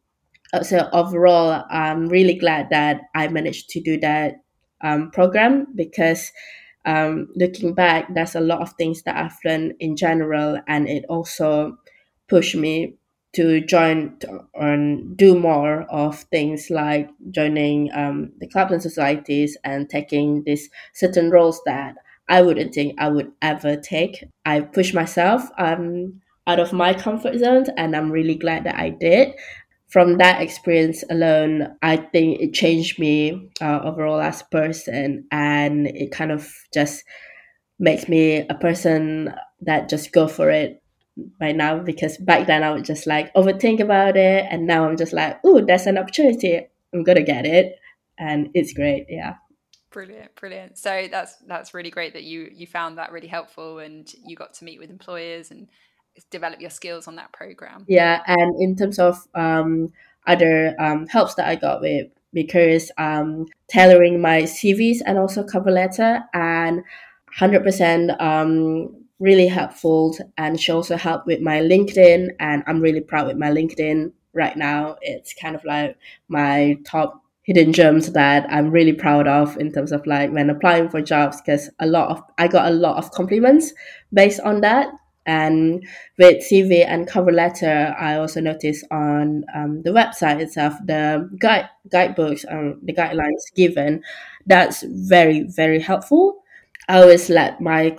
uh, 0.54 0.64
so 0.64 0.90
overall 0.92 1.64
i'm 1.70 2.08
really 2.10 2.34
glad 2.34 2.70
that 2.70 3.04
i 3.16 3.26
managed 3.30 3.70
to 3.70 3.80
do 3.80 3.98
that 3.98 4.42
um, 4.84 5.12
program 5.12 5.68
because 5.76 6.32
um, 6.86 7.28
looking 7.36 7.74
back, 7.74 8.14
there's 8.14 8.36
a 8.36 8.42
lot 8.42 8.62
of 8.62 8.74
things 8.74 9.04
that 9.04 9.16
I've 9.16 9.38
learned 9.46 9.76
in 9.80 9.96
general, 9.96 10.60
and 10.68 10.88
it 10.90 11.06
also 11.10 11.78
pushed 12.28 12.56
me 12.56 12.96
to 13.34 13.62
join 13.62 14.18
and 14.56 15.16
do 15.16 15.38
more 15.40 15.84
of 15.84 16.20
things 16.24 16.70
like 16.70 17.10
joining 17.30 17.90
um, 17.94 18.32
the 18.40 18.48
clubs 18.48 18.74
and 18.74 18.82
societies 18.82 19.58
and 19.64 19.90
taking 19.90 20.44
these 20.44 20.70
certain 20.94 21.30
roles 21.30 21.62
that 21.66 21.96
I 22.28 22.42
wouldn't 22.42 22.74
think 22.74 22.96
I 23.00 23.10
would 23.10 23.32
ever 23.42 23.78
take. 23.78 24.24
I 24.46 24.62
pushed 24.62 24.94
myself 24.94 25.44
um, 25.58 26.22
out 26.48 26.60
of 26.60 26.74
my 26.74 26.94
comfort 26.94 27.38
zone, 27.38 27.66
and 27.78 27.96
I'm 27.96 28.12
really 28.12 28.36
glad 28.36 28.64
that 28.66 28.76
I 28.76 28.90
did 28.90 29.34
from 29.92 30.18
that 30.20 30.42
experience 30.42 31.04
alone, 31.10 31.76
I 31.82 31.98
think 31.98 32.40
it 32.40 32.54
changed 32.54 32.98
me 32.98 33.52
uh, 33.60 33.82
overall 33.84 34.22
as 34.22 34.42
a 34.42 34.46
person, 34.46 35.28
and 35.32 35.88
it 35.88 36.12
kind 36.12 36.32
of 36.32 36.50
just 36.74 37.04
makes 37.78 38.08
me 38.08 38.38
a 38.38 38.56
person 38.56 39.34
that 39.62 39.90
just 39.90 40.14
go 40.14 40.28
for 40.28 40.50
it 40.50 40.82
right 41.42 41.56
now. 41.56 41.80
Because 41.80 42.18
back 42.18 42.48
then 42.48 42.64
I 42.64 42.72
would 42.72 42.86
just 42.86 43.06
like 43.06 43.34
overthink 43.34 43.82
about 43.82 44.16
it, 44.16 44.46
and 44.50 44.66
now 44.66 44.88
I'm 44.88 44.96
just 44.96 45.12
like, 45.12 45.40
oh, 45.44 45.64
that's 45.66 45.86
an 45.86 45.98
opportunity. 45.98 46.68
I'm 46.94 47.04
gonna 47.04 47.24
get 47.24 47.46
it, 47.46 47.78
and 48.18 48.50
it's 48.54 48.74
great. 48.74 49.08
Yeah. 49.10 49.36
Brilliant, 49.92 50.34
brilliant. 50.36 50.78
So 50.78 51.10
that's 51.12 51.36
that's 51.48 51.74
really 51.74 51.90
great 51.90 52.14
that 52.14 52.24
you 52.24 52.50
you 52.54 52.66
found 52.66 52.98
that 52.98 53.12
really 53.12 53.28
helpful, 53.28 53.80
and 53.80 54.10
you 54.26 54.38
got 54.38 54.54
to 54.54 54.64
meet 54.64 54.80
with 54.80 54.90
employers 54.90 55.52
and 55.52 55.68
develop 56.30 56.62
your 56.62 56.70
skills 56.70 57.08
on 57.08 57.16
that 57.16 57.32
program. 57.32 57.86
Yeah, 57.88 58.22
and 58.28 58.62
in 58.62 58.76
terms 58.76 59.00
of 59.00 59.28
um, 59.36 59.92
other 60.28 60.76
um, 60.80 61.08
helps 61.08 61.36
that 61.36 61.48
I 61.48 61.56
got 61.56 61.82
with 61.82 62.08
because 62.34 62.92
um, 62.98 63.48
tailoring 63.68 64.22
my 64.22 64.44
CVs 64.44 65.00
and 65.06 65.18
also 65.18 65.44
cover 65.44 65.72
letter 65.72 66.24
and 66.34 66.84
100% 67.38 68.22
um, 68.22 68.96
really 69.20 69.48
helpful 69.48 70.18
and 70.38 70.60
she 70.60 70.72
also 70.72 70.98
helped 70.98 71.28
with 71.28 71.42
my 71.42 71.60
LinkedIn 71.60 72.30
and 72.40 72.64
I'm 72.68 72.82
really 72.82 73.02
proud 73.02 73.28
with 73.28 73.38
my 73.38 73.50
LinkedIn 73.50 74.12
right 74.34 74.56
now. 74.56 74.98
It's 75.02 75.34
kind 75.34 75.56
of 75.56 75.64
like 75.66 75.98
my 76.30 76.78
top 76.86 77.22
hidden 77.44 77.74
gems 77.74 78.12
that 78.14 78.46
I'm 78.50 78.72
really 78.72 78.94
proud 78.94 79.28
of 79.28 79.58
in 79.58 79.72
terms 79.72 79.92
of 79.92 80.06
like 80.06 80.32
when 80.32 80.50
applying 80.50 80.90
for 80.90 81.02
jobs 81.02 81.42
because 81.42 81.70
a 81.80 81.88
lot 81.88 82.10
of 82.10 82.24
I 82.38 82.48
got 82.48 82.72
a 82.72 82.76
lot 82.76 82.98
of 82.98 83.12
compliments 83.12 83.74
based 84.14 84.40
on 84.42 84.62
that 84.62 84.94
and 85.26 85.86
with 86.18 86.44
CV 86.50 86.86
and 86.86 87.08
cover 87.08 87.32
letter, 87.32 87.96
I 88.00 88.16
also 88.16 88.42
noticed 88.42 88.86
on 88.92 89.46
um, 89.56 89.82
the 89.84 89.92
website 89.92 90.40
itself 90.42 90.74
the 90.86 91.30
guide 91.40 91.70
guidebooks 91.90 92.44
and 92.44 92.78
the 92.84 92.94
guidelines 92.94 93.44
given. 93.56 94.04
That's 94.46 94.84
very 94.84 95.44
very 95.44 95.80
helpful. 95.80 96.44
I 96.90 97.02
always 97.02 97.30
let 97.30 97.62
my 97.62 97.96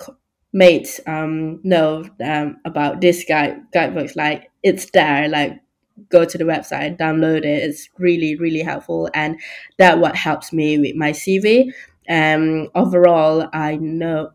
mates 0.53 1.01
um, 1.07 1.61
know 1.63 2.05
um, 2.25 2.59
about 2.65 3.01
this 3.01 3.25
guide 3.25 3.61
guidebooks. 3.73 4.17
Like 4.17 4.51
it's 4.63 4.91
there. 4.93 5.29
Like 5.29 5.61
go 6.09 6.25
to 6.25 6.39
the 6.39 6.45
website, 6.45 6.99
download 6.99 7.39
it. 7.39 7.63
It's 7.63 7.89
really 7.99 8.37
really 8.37 8.63
helpful, 8.63 9.09
and 9.15 9.39
that 9.79 9.99
what 9.99 10.17
helps 10.17 10.53
me 10.53 10.79
with 10.79 10.97
my 10.97 11.13
CV. 11.13 11.73
Um, 12.09 12.69
overall, 12.75 13.49
I 13.53 13.77
know 13.77 14.33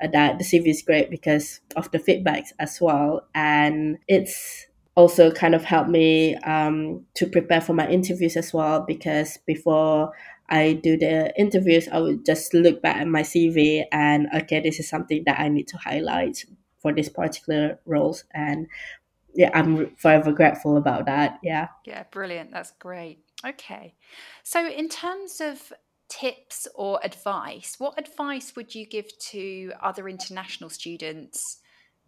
that 0.00 0.38
the 0.38 0.44
CV 0.44 0.68
is 0.68 0.82
great 0.82 1.10
because 1.10 1.60
of 1.76 1.90
the 1.90 1.98
feedbacks 1.98 2.48
as 2.58 2.80
well. 2.80 3.26
And 3.34 3.98
it's 4.08 4.66
also 4.94 5.30
kind 5.30 5.54
of 5.54 5.64
helped 5.64 5.90
me 5.90 6.34
um, 6.36 7.04
to 7.14 7.26
prepare 7.26 7.60
for 7.60 7.74
my 7.74 7.88
interviews 7.88 8.36
as 8.36 8.52
well 8.52 8.84
because 8.86 9.38
before 9.46 10.12
I 10.48 10.74
do 10.74 10.96
the 10.96 11.38
interviews, 11.38 11.88
I 11.88 12.00
would 12.00 12.24
just 12.24 12.54
look 12.54 12.82
back 12.82 12.96
at 12.96 13.08
my 13.08 13.22
CV 13.22 13.84
and 13.92 14.28
okay, 14.34 14.60
this 14.60 14.80
is 14.80 14.88
something 14.88 15.22
that 15.26 15.38
I 15.38 15.48
need 15.48 15.68
to 15.68 15.76
highlight 15.76 16.44
for 16.80 16.92
this 16.92 17.08
particular 17.08 17.78
roles. 17.84 18.24
And 18.32 18.68
yeah, 19.34 19.50
I'm 19.54 19.94
forever 19.96 20.32
grateful 20.32 20.76
about 20.76 21.06
that. 21.06 21.38
Yeah. 21.42 21.68
Yeah, 21.84 22.04
brilliant. 22.10 22.52
That's 22.52 22.72
great. 22.78 23.20
Okay. 23.44 23.94
So, 24.42 24.66
in 24.66 24.88
terms 24.88 25.40
of 25.40 25.72
tips 26.08 26.66
or 26.74 27.00
advice, 27.02 27.76
what 27.78 27.98
advice 27.98 28.54
would 28.56 28.74
you 28.74 28.86
give 28.86 29.06
to 29.30 29.72
other 29.82 30.08
international 30.08 30.70
students 30.70 31.58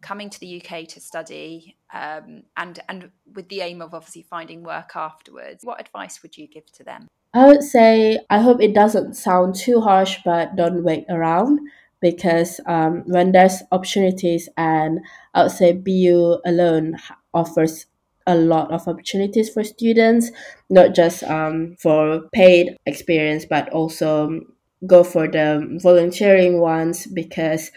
coming 0.00 0.30
to 0.30 0.38
the 0.38 0.62
UK 0.62 0.86
to 0.88 1.00
study 1.00 1.76
um, 1.92 2.42
and 2.56 2.78
and 2.88 3.10
with 3.34 3.48
the 3.48 3.60
aim 3.60 3.82
of 3.82 3.94
obviously 3.94 4.22
finding 4.22 4.62
work 4.62 4.92
afterwards? 4.94 5.64
What 5.64 5.80
advice 5.80 6.22
would 6.22 6.36
you 6.36 6.46
give 6.46 6.70
to 6.72 6.84
them? 6.84 7.08
I 7.34 7.46
would 7.46 7.62
say 7.62 8.18
I 8.30 8.40
hope 8.40 8.60
it 8.60 8.74
doesn't 8.74 9.14
sound 9.14 9.54
too 9.54 9.80
harsh, 9.80 10.18
but 10.24 10.56
don't 10.56 10.84
wait 10.84 11.04
around 11.08 11.60
because 12.00 12.60
um, 12.66 13.02
when 13.06 13.32
there's 13.32 13.62
opportunities 13.72 14.48
and 14.56 15.00
I 15.34 15.42
would 15.42 15.52
say 15.52 15.72
BU 15.72 16.38
alone 16.46 16.96
offers 17.34 17.86
a 18.28 18.36
lot 18.36 18.70
of 18.70 18.86
opportunities 18.86 19.50
for 19.50 19.64
students, 19.64 20.30
not 20.70 20.94
just 20.94 21.24
um, 21.24 21.74
for 21.80 22.28
paid 22.32 22.76
experience, 22.86 23.44
but 23.44 23.68
also 23.70 24.40
go 24.86 25.02
for 25.02 25.26
the 25.26 25.78
volunteering 25.82 26.60
ones 26.60 27.06
because 27.06 27.72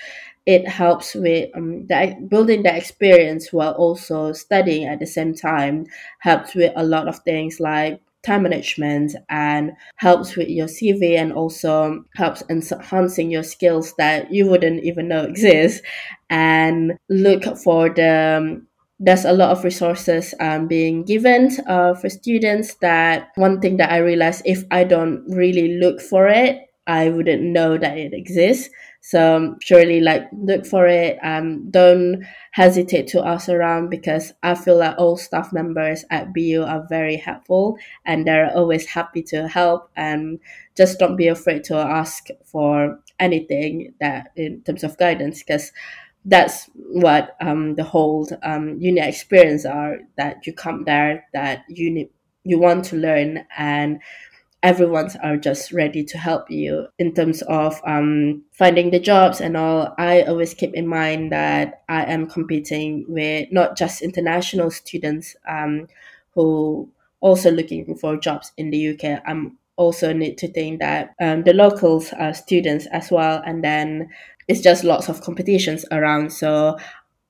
it 0.45 0.67
helps 0.67 1.15
with 1.15 1.49
um, 1.55 1.87
the, 1.87 2.15
building 2.27 2.63
the 2.63 2.75
experience 2.75 3.53
while 3.53 3.73
also 3.73 4.33
studying 4.33 4.87
at 4.87 4.99
the 4.99 5.05
same 5.05 5.33
time 5.33 5.85
helps 6.19 6.53
with 6.53 6.71
a 6.75 6.83
lot 6.83 7.07
of 7.07 7.17
things 7.19 7.59
like 7.59 8.01
time 8.23 8.43
management 8.43 9.15
and 9.29 9.71
helps 9.95 10.35
with 10.35 10.49
your 10.49 10.67
CV 10.67 11.17
and 11.17 11.33
also 11.33 12.03
helps 12.15 12.43
enhancing 12.49 13.31
your 13.31 13.43
skills 13.43 13.93
that 13.97 14.31
you 14.31 14.47
wouldn't 14.47 14.83
even 14.83 15.07
know 15.07 15.23
exist. 15.31 15.83
And 16.29 16.93
look 17.09 17.43
for 17.57 17.89
the 17.89 18.37
um, 18.41 18.67
there's 19.03 19.25
a 19.25 19.33
lot 19.33 19.49
of 19.49 19.63
resources 19.63 20.33
um, 20.39 20.67
being 20.67 21.03
given 21.03 21.49
uh, 21.67 21.93
for 21.95 22.09
students 22.09 22.75
that 22.75 23.29
one 23.35 23.59
thing 23.59 23.77
that 23.77 23.91
i 23.91 23.97
realized 23.97 24.41
if 24.45 24.63
i 24.71 24.83
don't 24.83 25.23
really 25.27 25.77
look 25.79 25.99
for 25.99 26.27
it 26.27 26.69
i 26.87 27.09
wouldn't 27.09 27.41
know 27.41 27.77
that 27.77 27.97
it 27.97 28.13
exists 28.13 28.69
so 29.01 29.55
surely 29.61 29.99
like 29.99 30.29
look 30.31 30.65
for 30.65 30.87
it. 30.87 31.17
Um, 31.23 31.69
don't 31.71 32.23
hesitate 32.51 33.07
to 33.07 33.25
ask 33.25 33.49
around 33.49 33.89
because 33.89 34.31
I 34.43 34.53
feel 34.53 34.77
like 34.77 34.95
all 34.97 35.17
staff 35.17 35.51
members 35.51 36.05
at 36.11 36.33
BU 36.33 36.63
are 36.63 36.85
very 36.87 37.17
helpful 37.17 37.77
and 38.05 38.25
they're 38.27 38.55
always 38.55 38.85
happy 38.85 39.23
to 39.23 39.47
help 39.47 39.89
and 39.95 40.39
just 40.77 40.99
don't 40.99 41.15
be 41.15 41.27
afraid 41.27 41.63
to 41.65 41.77
ask 41.77 42.27
for 42.45 42.99
anything 43.19 43.93
that 43.99 44.31
in 44.35 44.61
terms 44.61 44.83
of 44.83 44.97
guidance 44.97 45.41
because 45.41 45.71
that's 46.25 46.69
what 46.75 47.35
um, 47.41 47.75
the 47.75 47.83
whole 47.83 48.27
um, 48.43 48.77
uni 48.79 49.01
experience 49.01 49.65
are 49.65 49.99
that 50.17 50.45
you 50.45 50.53
come 50.53 50.83
there 50.85 51.25
that 51.33 51.63
you 51.67 51.89
need 51.89 52.09
you 52.43 52.59
want 52.59 52.85
to 52.85 52.95
learn 52.95 53.45
and 53.57 53.99
everyone's 54.63 55.15
are 55.17 55.37
just 55.37 55.71
ready 55.71 56.03
to 56.03 56.17
help 56.17 56.49
you 56.51 56.87
in 56.99 57.13
terms 57.13 57.41
of 57.43 57.81
um, 57.85 58.43
finding 58.51 58.91
the 58.91 58.99
jobs 58.99 59.41
and 59.41 59.57
all. 59.57 59.93
I 59.97 60.21
always 60.23 60.53
keep 60.53 60.73
in 60.75 60.87
mind 60.87 61.31
that 61.31 61.81
i 61.89 62.03
am 62.03 62.27
competing 62.27 63.05
with 63.07 63.51
not 63.51 63.75
just 63.77 64.01
international 64.01 64.69
students 64.69 65.35
um, 65.47 65.87
who 66.35 66.89
also 67.19 67.51
looking 67.51 67.95
for 67.95 68.17
jobs 68.17 68.51
in 68.57 68.69
the 68.71 68.89
uk 68.89 69.21
i'm 69.25 69.57
also 69.77 70.13
need 70.13 70.37
to 70.37 70.51
think 70.51 70.79
that 70.79 71.15
um, 71.19 71.43
the 71.43 71.53
locals 71.53 72.13
are 72.13 72.33
students 72.33 72.85
as 72.87 73.09
well 73.09 73.41
and 73.45 73.63
then 73.63 74.09
it's 74.51 74.59
just 74.59 74.83
lots 74.83 75.07
of 75.07 75.21
competitions 75.21 75.85
around 75.91 76.29
so 76.31 76.77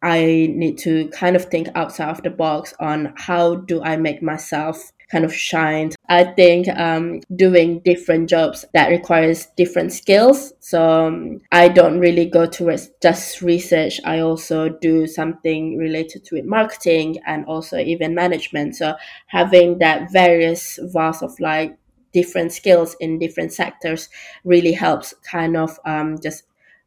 I 0.01 0.51
need 0.55 0.79
to 0.79 1.09
kind 1.09 1.35
of 1.35 1.45
think 1.45 1.67
outside 1.75 2.09
of 2.09 2.23
the 2.23 2.31
box 2.31 2.73
on 2.79 3.13
how 3.15 3.55
do 3.55 3.83
I 3.83 3.97
make 3.97 4.23
myself 4.23 4.91
kind 5.11 5.23
of 5.23 5.33
shine. 5.33 5.91
I 6.09 6.23
think 6.23 6.67
um, 6.69 7.19
doing 7.35 7.81
different 7.81 8.29
jobs 8.29 8.65
that 8.73 8.87
requires 8.89 9.47
different 9.57 9.91
skills. 9.91 10.53
So 10.59 11.07
um, 11.07 11.41
I 11.51 11.67
don't 11.67 11.99
really 11.99 12.25
go 12.25 12.47
towards 12.47 12.89
just 13.01 13.41
research. 13.41 13.99
I 14.05 14.21
also 14.21 14.69
do 14.69 15.05
something 15.05 15.77
related 15.77 16.23
to 16.25 16.37
it, 16.37 16.45
marketing 16.45 17.19
and 17.27 17.45
also 17.45 17.77
even 17.77 18.15
management. 18.15 18.77
So 18.77 18.95
having 19.27 19.77
that 19.79 20.11
various 20.11 20.79
vast 20.81 21.21
of 21.21 21.39
like 21.39 21.77
different 22.13 22.51
skills 22.51 22.95
in 22.99 23.19
different 23.19 23.53
sectors 23.53 24.09
really 24.43 24.73
helps 24.73 25.13
kind 25.29 25.55
of 25.55 25.79
um, 25.85 26.17
just 26.21 26.43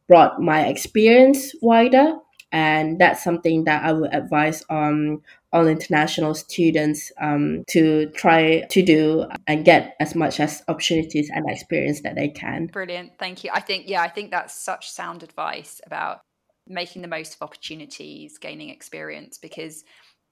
brought 0.07 0.41
my 0.41 0.65
experience 0.67 1.53
wider 1.61 2.15
and 2.55 2.99
that's 2.99 3.21
something 3.21 3.65
that 3.65 3.83
I 3.83 3.91
would 3.91 4.13
advise 4.13 4.63
on 4.69 5.21
all 5.51 5.67
international 5.67 6.33
students 6.35 7.11
um, 7.19 7.65
to 7.67 8.09
try 8.11 8.61
to 8.69 8.81
do 8.81 9.25
and 9.45 9.65
get 9.65 9.95
as 9.99 10.15
much 10.15 10.39
as 10.39 10.63
opportunities 10.69 11.29
and 11.33 11.49
experience 11.49 12.01
that 12.01 12.15
they 12.15 12.29
can. 12.29 12.67
Brilliant, 12.67 13.17
thank 13.19 13.43
you. 13.43 13.49
I 13.53 13.59
think 13.59 13.89
yeah, 13.89 14.01
I 14.01 14.07
think 14.07 14.31
that's 14.31 14.53
such 14.53 14.89
sound 14.89 15.21
advice 15.21 15.81
about 15.85 16.21
making 16.65 17.01
the 17.01 17.07
most 17.09 17.35
of 17.35 17.41
opportunities, 17.41 18.37
gaining 18.37 18.69
experience 18.69 19.37
because 19.37 19.83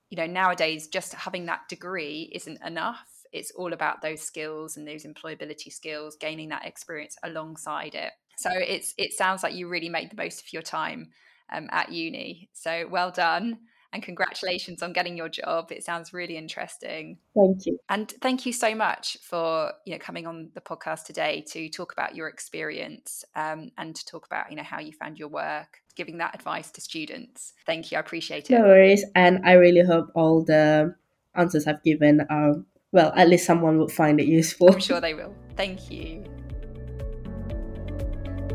you 0.09 0.15
know 0.15 0.25
nowadays 0.25 0.87
just 0.87 1.13
having 1.13 1.47
that 1.47 1.67
degree 1.67 2.31
isn't 2.33 2.63
enough. 2.65 3.05
It's 3.33 3.51
all 3.51 3.73
about 3.73 4.01
those 4.01 4.21
skills 4.21 4.77
and 4.77 4.87
those 4.87 5.03
employability 5.05 5.73
skills, 5.73 6.15
gaining 6.15 6.49
that 6.49 6.65
experience 6.65 7.17
alongside 7.23 7.95
it. 7.95 8.13
So 8.37 8.49
it's 8.53 8.93
it 8.97 9.13
sounds 9.13 9.43
like 9.43 9.53
you 9.53 9.67
really 9.67 9.89
made 9.89 10.11
the 10.11 10.15
most 10.15 10.41
of 10.41 10.53
your 10.53 10.61
time 10.61 11.09
um, 11.51 11.67
at 11.71 11.91
uni. 11.91 12.49
So 12.53 12.87
well 12.89 13.11
done 13.11 13.59
and 13.93 14.01
congratulations 14.01 14.81
on 14.81 14.91
getting 14.91 15.15
your 15.15 15.29
job. 15.29 15.71
It 15.71 15.83
sounds 15.83 16.13
really 16.13 16.35
interesting. 16.35 17.19
Thank 17.35 17.65
you. 17.67 17.77
And 17.89 18.09
thank 18.21 18.45
you 18.45 18.51
so 18.51 18.73
much 18.75 19.17
for 19.21 19.71
you 19.85 19.93
know 19.93 19.99
coming 19.99 20.27
on 20.27 20.49
the 20.55 20.61
podcast 20.61 21.05
today 21.05 21.45
to 21.49 21.69
talk 21.69 21.93
about 21.93 22.15
your 22.15 22.27
experience 22.27 23.23
um, 23.35 23.71
and 23.77 23.95
to 23.95 24.05
talk 24.05 24.25
about 24.25 24.49
you 24.49 24.57
know 24.57 24.63
how 24.63 24.79
you 24.79 24.91
found 24.91 25.19
your 25.19 25.29
work, 25.29 25.81
giving 25.95 26.17
that 26.17 26.35
advice 26.35 26.71
to 26.71 26.81
students. 26.81 27.53
Thank 27.65 27.91
you. 27.91 27.97
I 27.97 28.01
appreciate 28.01 28.49
it. 28.49 28.57
No 28.57 28.63
worries. 28.63 29.05
And 29.15 29.45
I 29.45 29.53
really 29.53 29.85
hope 29.85 30.09
all 30.15 30.43
the 30.43 30.95
answers 31.35 31.67
I've 31.67 31.83
given 31.83 32.21
are 32.29 32.55
well, 32.91 33.11
at 33.15 33.27
least 33.27 33.45
someone 33.45 33.79
would 33.79 33.91
find 33.91 34.19
it 34.19 34.27
useful. 34.27 34.71
I'm 34.71 34.79
sure 34.79 35.01
they 35.01 35.13
will. 35.13 35.33
Thank 35.55 35.91
you. 35.91 36.23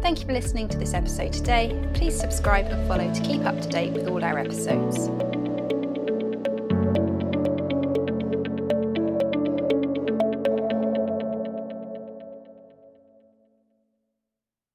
Thank 0.00 0.20
you 0.20 0.26
for 0.26 0.32
listening 0.32 0.68
to 0.68 0.78
this 0.78 0.94
episode 0.94 1.32
today. 1.32 1.78
Please 1.94 2.18
subscribe 2.18 2.66
and 2.66 2.86
follow 2.88 3.12
to 3.12 3.20
keep 3.20 3.44
up 3.44 3.60
to 3.60 3.68
date 3.68 3.92
with 3.92 4.08
all 4.08 4.24
our 4.24 4.38
episodes. 4.38 5.08